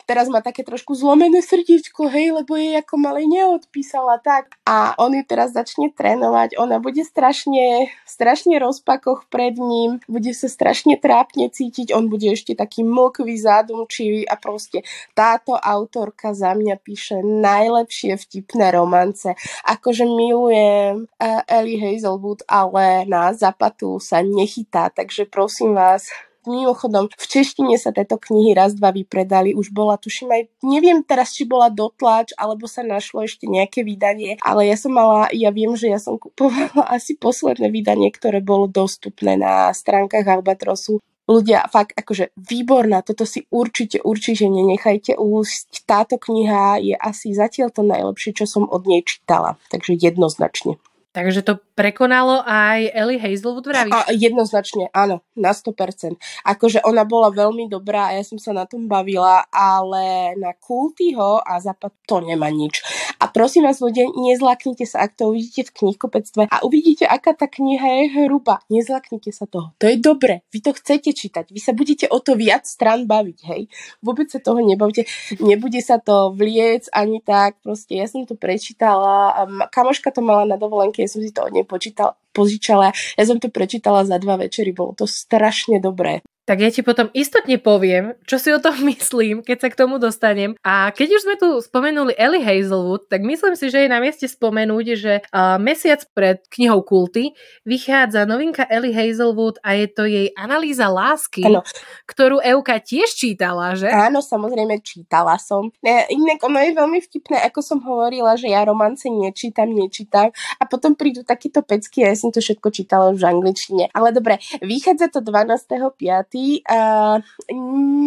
[0.05, 4.61] teraz má také trošku zlomené srdiečko, hej, lebo jej ako malej neodpísala tak.
[4.61, 10.45] A on ju teraz začne trénovať, ona bude strašne, strašne rozpakoch pred ním, bude sa
[10.45, 14.85] strašne trápne cítiť, on bude ešte taký mlkvý, zádumčivý a proste
[15.17, 19.33] táto autorka za mňa píše najlepšie vtipné romance.
[19.65, 26.13] Akože milujem uh, Ellie Hazelwood, ale na zapatu sa nechytá, takže prosím vás,
[26.49, 31.37] Mimochodom, v češtine sa tieto knihy raz, dva vypredali, už bola, tuším aj, neviem teraz,
[31.37, 35.77] či bola dotlač, alebo sa našlo ešte nejaké vydanie, ale ja som mala, ja viem,
[35.77, 40.97] že ja som kupovala asi posledné vydanie, ktoré bolo dostupné na stránkach Albatrosu
[41.29, 45.85] ľudia, fakt akože výborná, toto si určite, určite nenechajte úsť.
[45.85, 50.81] Táto kniha je asi zatiaľ to najlepšie, čo som od nej čítala, takže jednoznačne.
[51.13, 53.95] Takže to prekonalo aj Ellie Hazelwood, vravíš?
[53.95, 56.19] A, jednoznačne, áno, na 100%.
[56.43, 61.39] Akože ona bola veľmi dobrá a ja som sa na tom bavila, ale na Kultyho
[61.39, 62.83] a Zapad to nemá nič.
[63.23, 67.47] A prosím vás ľudia, nezlaknite sa, ak to uvidíte v knihkopectve a uvidíte, aká tá
[67.47, 68.59] kniha je hruba.
[68.67, 69.71] Nezlaknite sa toho.
[69.79, 70.43] To je dobre.
[70.51, 71.55] Vy to chcete čítať.
[71.55, 73.71] Vy sa budete o to viac strán baviť, hej.
[74.03, 75.07] Vôbec sa toho nebavte.
[75.39, 77.59] Nebude sa to vliec ani tak.
[77.63, 81.53] Proste ja som to prečítala kamoška to mala na dovolenke ja som si to od
[81.53, 82.89] nej počítal, požičala.
[83.13, 87.13] Ja som to prečítala za dva večery, bolo to strašne dobré tak ja ti potom
[87.13, 90.57] istotne poviem, čo si o tom myslím, keď sa k tomu dostanem.
[90.65, 94.25] A keď už sme tu spomenuli Ellie Hazelwood, tak myslím si, že je na mieste
[94.25, 97.37] spomenúť, že uh, mesiac pred knihou Kulty
[97.69, 101.61] vychádza novinka Ellie Hazelwood a je to jej analýza lásky, ano.
[102.09, 103.85] ktorú Euka tiež čítala, že?
[103.93, 105.69] Áno, samozrejme čítala som.
[105.85, 110.63] Ne, inak ono je veľmi vtipné, ako som hovorila, že ja romance nečítam, nečítam a
[110.65, 113.93] potom prídu takéto pecky a ja som to všetko čítala už v angličtine.
[113.93, 116.63] Ale dobre, vychádza to 12.5 veci.
[116.63, 117.19] Uh,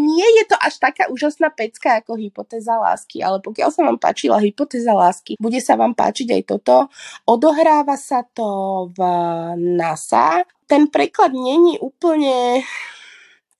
[0.04, 4.40] nie je to až taká úžasná pecka ako hypotéza lásky, ale pokiaľ sa vám páčila
[4.40, 6.88] hypotéza lásky, bude sa vám páčiť aj toto.
[7.28, 9.00] Odohráva sa to v
[9.76, 10.44] NASA.
[10.66, 12.64] Ten preklad není úplne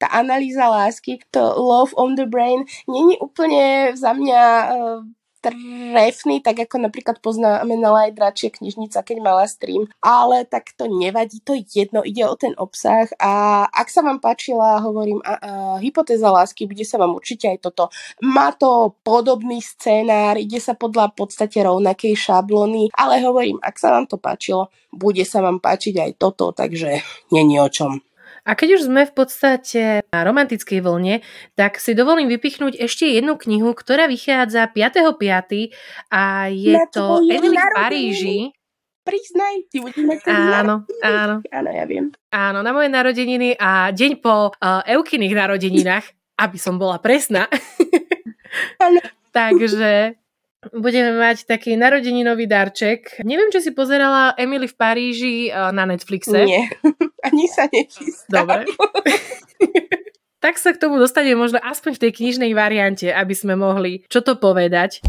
[0.00, 4.42] tá analýza lásky, to love on the brain, není úplne za mňa
[4.74, 5.06] uh,
[5.42, 9.90] trefný, tak ako napríklad poznamenala aj Dračia knižnica, keď mala stream.
[9.98, 14.78] Ale tak to nevadí, to jedno, ide o ten obsah a ak sa vám páčila,
[14.78, 15.38] hovorím, a, a,
[15.82, 17.90] hypotéza lásky, bude sa vám určite aj toto.
[18.22, 24.06] Má to podobný scénár, ide sa podľa podstate rovnakej šablony, ale hovorím, ak sa vám
[24.06, 27.02] to páčilo, bude sa vám páčiť aj toto, takže
[27.34, 27.98] není o čom.
[28.42, 31.22] A keď už sme v podstate na romantickej vlne,
[31.54, 35.70] tak si dovolím vypichnúť ešte jednu knihu, ktorá vychádza 5.5.
[36.10, 38.38] a je na to Emily v Paríži.
[39.02, 41.42] Priznaj, ty budeš mať Áno, áno.
[41.42, 42.14] Áno, ja viem.
[42.30, 46.06] Áno, na moje narodeniny a deň po uh, Eukiných narodeninách,
[46.38, 47.50] aby som bola presná.
[49.34, 50.21] Takže
[50.70, 53.18] budeme mať taký narodeninový darček.
[53.26, 56.46] Neviem, či si pozerala Emily v Paríži uh, na Netflixe.
[56.46, 56.70] Nie,
[57.26, 58.46] ani sa nechystám.
[58.46, 58.70] Dobre.
[60.44, 64.22] tak sa k tomu dostane možno aspoň v tej knižnej variante, aby sme mohli čo
[64.22, 65.02] to povedať.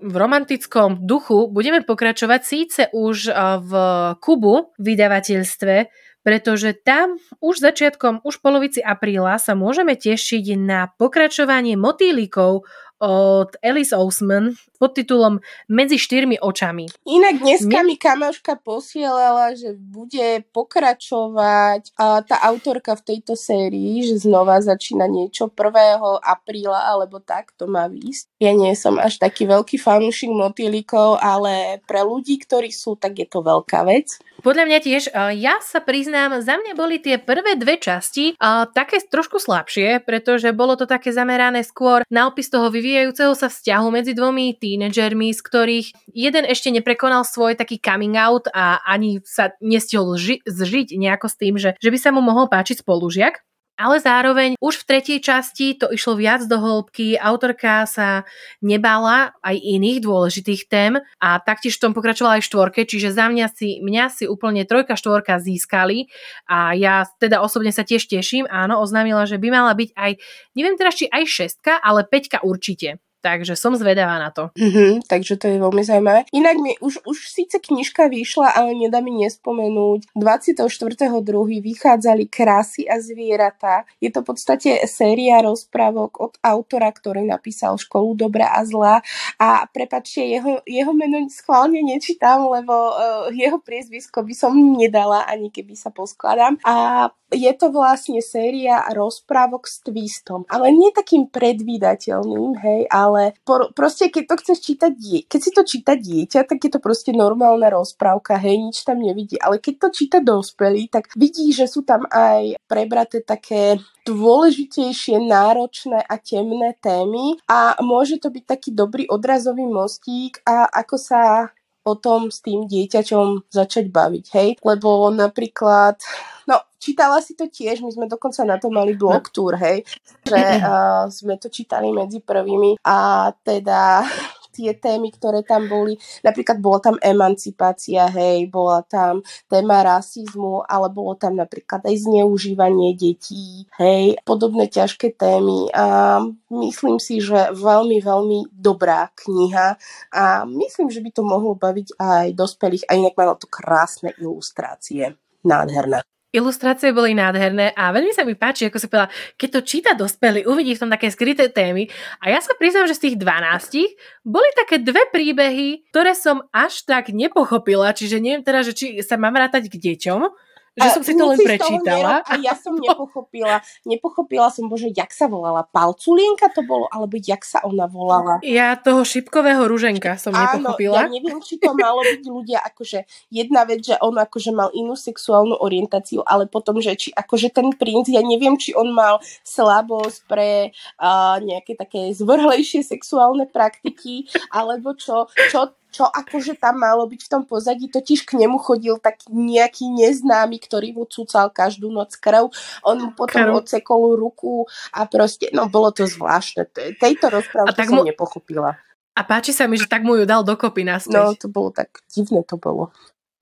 [0.00, 3.28] V romantickom duchu budeme pokračovať síce už
[3.60, 3.72] v
[4.16, 5.74] Kubu vydavateľstve,
[6.20, 12.68] pretože tam už začiatkom, už polovici apríla sa môžeme tešiť na pokračovanie motýlikov
[13.00, 16.88] od Alice Ousman pod titulom Medzi štyrmi očami.
[17.08, 24.20] Inak dneska mi kamoška posielala, že bude pokračovať a tá autorka v tejto sérii, že
[24.20, 25.76] znova začína niečo 1.
[26.24, 28.28] apríla alebo tak to má výsť.
[28.40, 33.28] Ja nie som až taký veľký fanúšik motýlikov, ale pre ľudí, ktorí sú, tak je
[33.28, 34.16] to veľká vec.
[34.40, 35.02] Podľa mňa tiež,
[35.36, 38.40] ja sa priznám, za mňa boli tie prvé dve časti
[38.72, 43.86] také trošku slabšie, pretože bolo to také zamerané skôr na opis toho vyvíjajúceho sa vzťahu
[43.94, 49.54] medzi dvomi tínedžermi, z ktorých jeden ešte neprekonal svoj taký coming out a ani sa
[49.62, 53.46] nestihol ži- zžiť nejako s tým, že, že by sa mu mohol páčiť spolužiak
[53.80, 58.28] ale zároveň už v tretej časti to išlo viac do hĺbky, autorka sa
[58.60, 63.46] nebala aj iných dôležitých tém a taktiež v tom pokračovala aj štvorke, čiže za mňa
[63.48, 66.12] si, mňa si úplne trojka, štvorka získali
[66.44, 70.12] a ja teda osobne sa tiež teším, áno, oznámila, že by mala byť aj,
[70.52, 73.00] neviem teraz, či aj šestka, ale peťka určite.
[73.20, 74.48] Takže som zvedavá na to.
[74.56, 76.20] Mm-hmm, takže to je veľmi zaujímavé.
[76.32, 80.16] Inak mi už, už síce knižka vyšla, ale nedá mi nespomenúť.
[80.16, 81.20] 24.2.
[81.60, 83.84] vychádzali Krásy a zvieratá.
[84.00, 89.04] Je to v podstate séria rozprávok od autora, ktorý napísal Školu dobra a zla.
[89.36, 95.52] A prepačte, jeho, jeho meno schválne nečítam, lebo uh, jeho priezvisko by som nedala, ani
[95.52, 96.56] keby sa poskladám.
[96.64, 103.09] A je to vlastne séria rozprávok s twistom, ale nie takým predvídateľným, hej, ale
[103.44, 104.92] por, proste keď to chceš čítať,
[105.26, 109.38] keď si to číta dieťa, tak je to proste normálna rozprávka, hej, nič tam nevidí,
[109.40, 116.00] ale keď to číta dospelý, tak vidí, že sú tam aj prebraté také dôležitejšie, náročné
[116.02, 121.52] a temné témy a môže to byť taký dobrý odrazový mostík a ako sa
[121.84, 124.48] o tom s tým dieťaťom začať baviť, hej?
[124.60, 125.96] Lebo napríklad,
[126.44, 129.84] no čítala si to tiež, my sme dokonca na to mali blog tour, hej?
[130.24, 134.04] Že uh, sme to čítali medzi prvými a teda
[134.52, 135.96] tie témy, ktoré tam boli.
[136.20, 142.98] Napríklad bola tam emancipácia, hej, bola tam téma rasizmu, ale bolo tam napríklad aj zneužívanie
[142.98, 146.18] detí, hej, podobné ťažké témy a
[146.50, 149.78] myslím si, že veľmi, veľmi dobrá kniha
[150.12, 155.16] a myslím, že by to mohlo baviť aj dospelých a inak malo to krásne ilustrácie.
[155.40, 156.04] Nádherné.
[156.30, 160.46] Ilustrácie boli nádherné a veľmi sa mi páči, ako si povedala, keď to číta dospelý,
[160.46, 161.90] uvidí v tom také skryté témy.
[162.22, 166.86] A ja sa priznám, že z tých 12 boli také dve príbehy, ktoré som až
[166.86, 171.12] tak nepochopila, čiže neviem teda, že či sa mám rátať k deťom, že som si
[171.18, 172.22] to len prečítala.
[172.22, 173.58] A ja som nepochopila.
[173.82, 175.66] Nepochopila som, bože, jak sa volala?
[175.66, 176.86] Palculienka to bolo?
[176.94, 178.38] Alebo jak sa ona volala?
[178.46, 181.02] Ja toho šipkového ruženka som Áno, nepochopila.
[181.02, 183.02] ja neviem, či to malo byť ľudia, akože
[183.34, 187.74] jedna vec, že on akože mal inú sexuálnu orientáciu, ale potom, že či akože ten
[187.74, 194.94] princ, ja neviem, či on mal slabosť pre uh, nejaké také zvrhlejšie sexuálne praktiky, alebo
[194.94, 199.30] čo, čo čo akože tam malo byť v tom pozadí, totiž k nemu chodil taký
[199.30, 202.48] nejaký neznámy, ktorý mu cúcal každú noc krv,
[202.86, 203.58] on mu potom krv.
[203.60, 204.64] odsekol ruku
[204.94, 206.70] a proste, no bolo to zvláštne.
[206.96, 208.06] Tejto rozprávky som mu...
[208.06, 208.78] nepochopila.
[209.18, 211.18] A páči sa mi, že tak mu ju dal dokopy naspäť.
[211.18, 212.94] No, to bolo tak divné to bolo.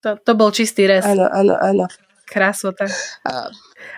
[0.03, 1.05] To, to bol čistý res.
[1.05, 1.85] Áno, áno, áno.
[2.29, 2.85] Krásota.
[3.25, 3.49] A,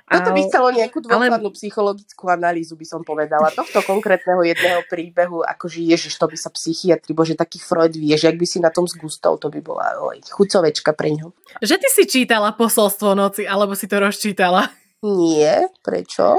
[0.07, 1.57] toto by chcelo nejakú dôkladnú ale...
[1.59, 3.51] psychologickú analýzu, by som povedala.
[3.51, 8.31] Tohto konkrétneho jedného príbehu, akože Ježiš, to by sa psychiatri, bože, taký Freud vie, že
[8.31, 11.35] ak by si na tom zgustol, to by bola oj, chucovečka pre ňo.
[11.59, 14.71] Že ty si čítala posolstvo noci, alebo si to rozčítala?
[15.03, 16.39] Nie, prečo?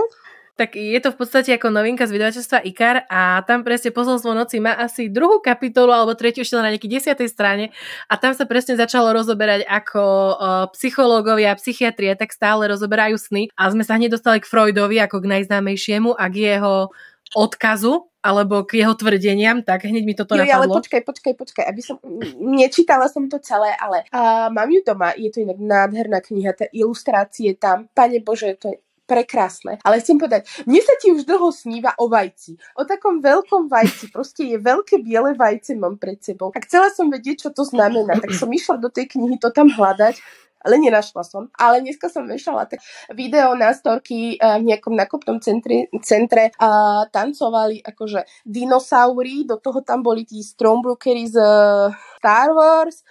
[0.62, 4.62] Tak je to v podstate ako novinka z vydavateľstva IKAR a tam presne posolstvo noci
[4.62, 7.74] má asi druhú kapitolu alebo tretiu ešte na nejakej desiatej strane.
[8.06, 10.34] A tam sa presne začalo rozoberať ako uh,
[10.78, 13.50] psychológovia, psychiatrie tak stále rozoberajú sny.
[13.58, 16.94] A sme sa hneď dostali k Freudovi ako k najznámejšiemu a k jeho
[17.34, 20.62] odkazu alebo k jeho tvrdeniam, tak hneď mi toto jo, napadlo.
[20.62, 21.98] ale počkaj, počkaj, počkaj, aby som,
[22.38, 26.70] nečítala som to celé, ale uh, mám ju doma, je to inak nádherná kniha, tie
[26.70, 28.78] ilustrácie tam, pane Bože, to je
[29.12, 29.84] prekrásne.
[29.84, 32.56] Ale chcem povedať, mne sa ti už dlho sníva o vajci.
[32.80, 34.08] O takom veľkom vajci.
[34.16, 36.56] Proste je veľké biele vajce mám pred sebou.
[36.56, 38.16] A chcela som vedieť, čo to znamená.
[38.16, 40.24] Tak som išla do tej knihy to tam hľadať
[40.62, 41.50] ale nenašla som.
[41.58, 42.86] Ale dneska som vešala tak
[43.18, 49.82] video na storky uh, v nejakom nakupnom centri, centre a tancovali akože dinosaury, do toho
[49.82, 51.90] tam boli tí Stormbreakery z uh,
[52.22, 53.02] Star Wars,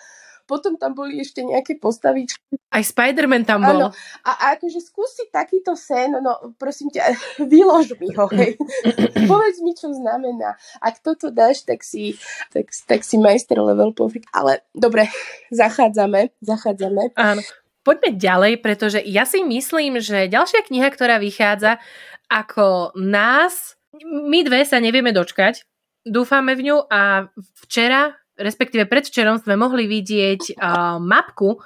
[0.50, 2.58] potom tam boli ešte nejaké postavičky.
[2.74, 3.78] Aj Spider-Man tam bol.
[3.78, 3.88] Áno.
[4.26, 7.14] A, a akože skúsi takýto sen, no prosím ťa,
[7.54, 8.58] vylož mi ho, hej.
[9.30, 10.58] Povedz mi, čo znamená.
[10.82, 12.18] Ak toto dáš, tak si,
[12.50, 14.26] tak, tak si majster level pofik.
[14.34, 15.06] Ale dobre,
[15.54, 17.14] zachádzame, zachádzame.
[17.14, 17.46] Áno.
[17.80, 21.80] Poďme ďalej, pretože ja si myslím, že ďalšia kniha, ktorá vychádza
[22.28, 25.64] ako nás, my dve sa nevieme dočkať,
[26.04, 27.32] dúfame v ňu a
[27.64, 31.60] včera respektíve predvčerom sme mohli vidieť uh, mapku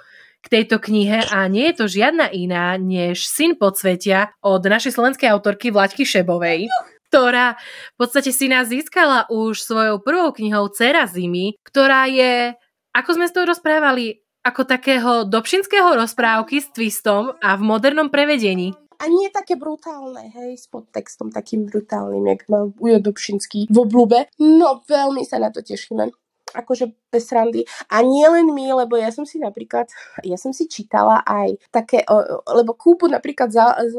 [0.45, 5.33] k tejto knihe a nie je to žiadna iná než Syn podsvetia od našej slovenskej
[5.33, 6.69] autorky Vlaďky Šebovej
[7.15, 7.55] ktorá
[7.95, 12.59] v podstate si nás získala už svojou prvou knihou Cera zimy, ktorá je,
[12.91, 18.75] ako sme s tou rozprávali, ako takého dobšinského rozprávky s twistom a v modernom prevedení.
[18.99, 24.27] A nie také brutálne, hej, s podtextom takým brutálnym, jak mal Ujo Dobšinský v oblúbe.
[24.43, 26.24] No, veľmi sa na to tešíme
[26.55, 27.63] akože bez srandy.
[27.87, 29.87] A nie len my, lebo ja som si napríklad,
[30.27, 32.03] ja som si čítala aj také,
[32.51, 33.95] lebo Kúpu napríklad za, z,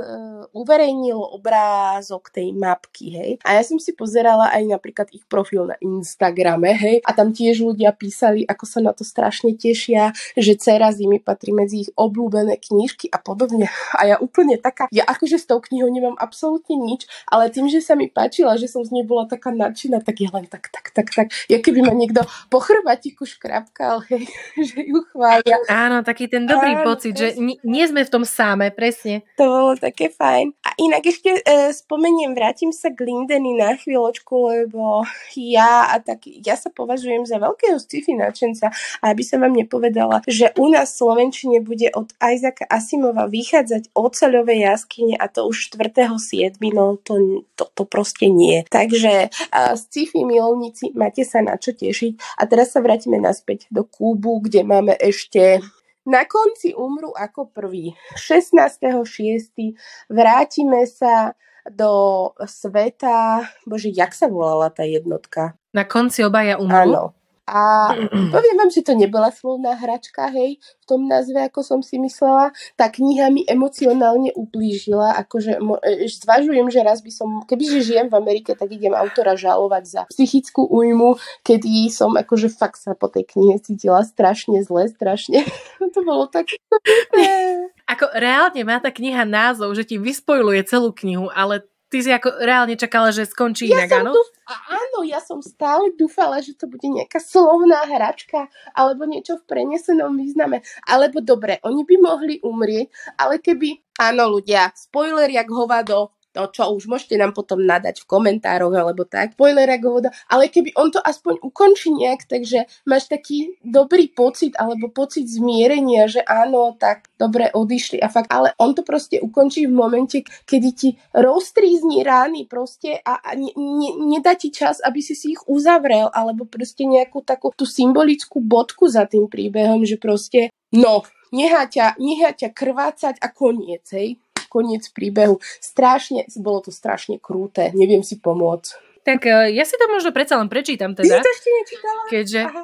[0.51, 3.31] uverejnil obrázok tej mapky, hej.
[3.47, 6.97] A ja som si pozerala aj napríklad ich profil na Instagrame, hej.
[7.07, 11.55] A tam tiež ľudia písali, ako sa na to strašne tešia, že Cera zimy patrí
[11.55, 13.71] medzi ich obľúbené knižky a podobne.
[13.95, 17.79] A ja úplne taká, ja akože s tou knihou nemám absolútne nič, ale tým, že
[17.79, 20.91] sa mi páčila, že som z nej bola taká nadšená, tak je len tak, tak,
[20.91, 21.27] tak, tak.
[21.47, 22.59] Ja keby ma niekto po
[23.05, 24.25] chrbatiku škrapkal, hej,
[24.73, 25.57] že ju chvália.
[25.69, 27.37] Áno, taký ten dobrý Áno, pocit, presne.
[27.37, 29.21] že nie, nie sme v tom sáme, presne.
[29.37, 30.57] To bolo také fajn.
[30.65, 35.05] A inak ešte e, spomeniem, vrátim sa k Lindeny na chvíľočku, lebo
[35.37, 40.25] ja a tak, ja sa považujem za veľkého sci-fi nadšenca a aby som vám nepovedala,
[40.25, 45.77] že u nás v Slovenčine bude od Isaaca Asimova vychádzať oceľové jaskyne a to už
[45.77, 46.57] 4.7.
[46.73, 48.65] No to, to, to proste nie.
[48.65, 53.83] Takže uh, sci-fi milovníci, máte sa na čo tešiť a teraz sa vrátime naspäť do
[53.83, 55.59] Kúbu, kde máme ešte
[56.07, 57.91] na konci umru ako prvý.
[58.15, 59.75] 16.6.
[60.07, 61.35] vrátime sa
[61.67, 65.59] do sveta, bože, jak sa volala tá jednotka?
[65.75, 66.71] Na konci obaja umru?
[66.71, 67.03] Áno.
[67.45, 72.01] A poviem vám, že to nebola slovná hračka, hej, v tom názve, ako som si
[72.01, 72.49] myslela.
[72.73, 78.17] Tá kniha mi emocionálne ublížila, akože e, zvažujem, že raz by som, kebyže žijem v
[78.17, 83.29] Amerike, tak idem autora žalovať za psychickú újmu, kedy som akože fakt sa po tej
[83.29, 85.45] knihe cítila strašne zle, strašne.
[85.93, 86.49] to bolo tak...
[87.93, 91.61] Ako reálne má tá kniha názov, že ti vyspojuje celú knihu, ale
[91.95, 94.11] ty si ako reálne čakala, že skončí ja inak, áno?
[94.11, 94.35] Dúf-
[94.67, 100.11] áno, ja som stále dúfala, že to bude nejaká slovná hračka alebo niečo v prenesenom
[100.19, 100.59] význame.
[100.83, 103.79] Alebo dobre, oni by mohli umrieť, ale keby...
[103.95, 109.07] Áno, ľudia, spoiler jak hovado, No čo, už môžete nám potom nadať v komentároch alebo
[109.07, 109.39] tak.
[109.39, 110.09] Spoiler ako voda.
[110.27, 116.11] Ale keby on to aspoň ukončí nejak, takže máš taký dobrý pocit alebo pocit zmierenia,
[116.11, 118.27] že áno, tak dobre odišli a fakt.
[118.27, 123.55] Ale on to proste ukončí v momente, kedy ti roztrízni rány proste a, a ne,
[123.55, 128.43] ne, nedá ti čas, aby si si ich uzavrel alebo proste nejakú takú tú symbolickú
[128.43, 134.19] bodku za tým príbehom, že proste no, nechá ťa, nechá ťa krvácať a koniec, hej
[134.55, 135.43] koniec príbehu.
[135.59, 139.03] Strašne, bolo to strašne krúte, neviem si pomôcť.
[139.03, 141.19] Tak e, ja si to možno predsa len prečítam teda.
[141.19, 142.01] Ty to ešte nečítala?
[142.07, 142.41] Keďže...
[142.47, 142.63] Aha.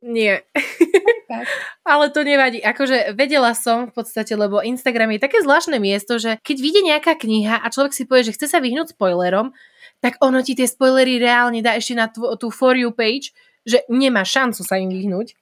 [0.00, 0.48] Nie.
[1.90, 2.64] Ale to nevadí.
[2.64, 7.12] Akože vedela som v podstate, lebo Instagram je také zvláštne miesto, že keď vyjde nejaká
[7.20, 9.52] kniha a človek si povie, že chce sa vyhnúť spoilerom,
[10.00, 13.36] tak ono ti tie spoilery reálne dá ešte na tú, tú For You page,
[13.68, 15.36] že nemá šancu sa im vyhnúť.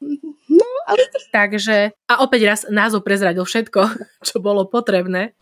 [0.50, 1.06] No, ale...
[1.30, 3.80] Takže, a opäť raz názov prezradil všetko,
[4.26, 5.38] čo bolo potrebné.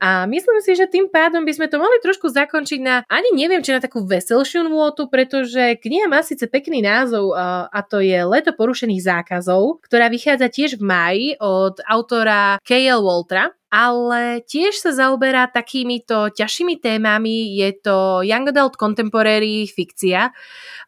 [0.00, 3.64] A myslím si, že tým pádom by sme to mohli trošku zakončiť na, ani neviem,
[3.64, 8.52] či na takú veselšiu nôtu, pretože kniha má síce pekný názov a to je Leto
[8.52, 13.00] porušených zákazov, ktorá vychádza tiež v máji od autora K.L.
[13.00, 13.56] Waltra.
[13.76, 17.60] Ale tiež sa zaoberá takýmito ťažšími témami.
[17.60, 20.32] Je to Young Adult Contemporary fikcia,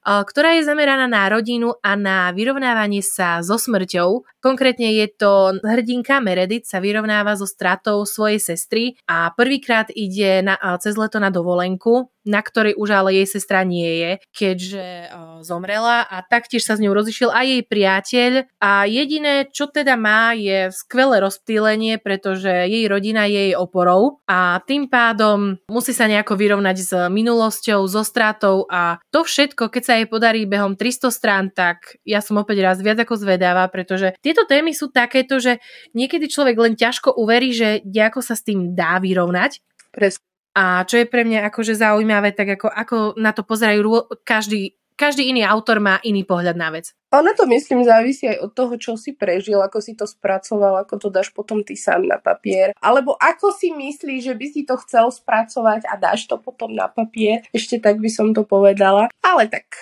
[0.09, 4.25] ktorá je zameraná na rodinu a na vyrovnávanie sa so smrťou.
[4.41, 10.57] Konkrétne je to hrdinka Meredith sa vyrovnáva so stratou svojej sestry a prvýkrát ide na,
[10.81, 16.05] cez leto na dovolenku na ktorej už ale jej sestra nie je, keďže uh, zomrela
[16.05, 20.69] a taktiež sa s ňou rozišiel aj jej priateľ a jediné, čo teda má, je
[20.77, 26.77] skvelé rozptýlenie, pretože jej rodina je jej oporou a tým pádom musí sa nejako vyrovnať
[26.79, 31.99] s minulosťou, so stratou a to všetko, keď sa jej podarí behom 300 strán, tak
[32.07, 35.59] ja som opäť raz viac ako zvedáva, pretože tieto témy sú takéto, že
[35.97, 39.65] niekedy človek len ťažko uverí, že nejako sa s tým dá vyrovnať.
[39.91, 40.29] Presne.
[40.59, 45.31] A čo je pre mňa akože zaujímavé, tak ako, ako na to pozerajú každý, každý
[45.31, 46.91] iný autor má iný pohľad na vec.
[47.15, 50.99] Ono to myslím závisí aj od toho, čo si prežil, ako si to spracoval, ako
[50.99, 52.75] to dáš potom ty sám na papier.
[52.83, 56.91] Alebo ako si myslíš, že by si to chcel spracovať a dáš to potom na
[56.91, 57.47] papier.
[57.55, 59.09] Ešte tak by som to povedala.
[59.25, 59.73] Ale tak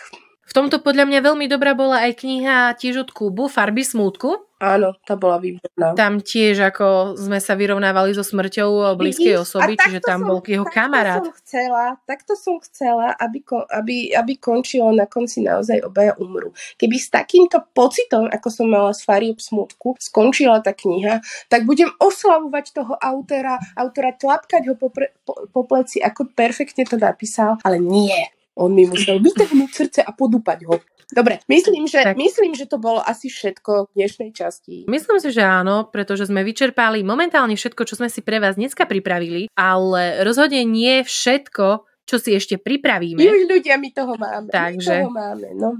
[0.47, 4.46] v tomto podľa mňa veľmi dobrá bola aj kniha tiež od Kubu, Farby smútku.
[4.57, 5.93] Áno, tá bola výborná.
[5.93, 9.45] Tam tiež ako sme sa vyrovnávali so smrťou blízkej Vidíš?
[9.45, 11.21] osoby, čiže tam som, bol jeho kamarát.
[11.21, 16.57] Som chcela, takto som chcela, aby, aby, aby končilo na konci naozaj obaja umru.
[16.81, 21.21] Keby s takýmto pocitom, ako som mala z Farieb smutku, skončila tá kniha,
[21.53, 26.89] tak budem oslavovať toho autora, autora tlapkať ho po, pre, po, po pleci, ako perfektne
[26.89, 28.17] to napísal, ale nie.
[28.57, 30.81] On mi musel vytrhnúť srdce a podúpať ho.
[31.07, 34.91] Dobre, myslím že, myslím, že to bolo asi všetko v dnešnej časti.
[34.91, 38.91] Myslím si, že áno, pretože sme vyčerpali momentálne všetko, čo sme si pre vás dneska
[38.91, 43.23] pripravili, ale rozhodne nie všetko, čo si ešte pripravíme.
[43.23, 44.51] Juj, ľudia, my toho máme.
[44.51, 44.95] Takže...
[44.95, 45.71] My toho máme, no.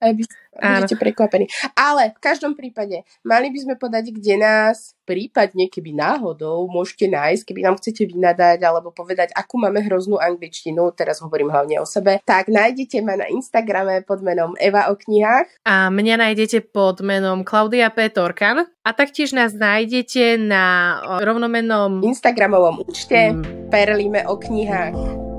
[0.00, 0.24] Aby
[0.60, 1.46] budete prekvapení.
[1.78, 7.42] Ale v každom prípade, mali by sme podať, kde nás prípadne, keby náhodou môžete nájsť,
[7.42, 12.22] keby nám chcete vynadať alebo povedať, akú máme hroznú angličtinu, teraz hovorím hlavne o sebe,
[12.22, 15.66] tak nájdete ma na Instagrame pod menom Eva o knihách.
[15.66, 18.06] A mňa nájdete pod menom Klaudia P.
[18.06, 23.66] Torkan a taktiež nás nájdete na rovnomennom Instagramovom účte mm.
[23.70, 25.29] Perlíme o knihách.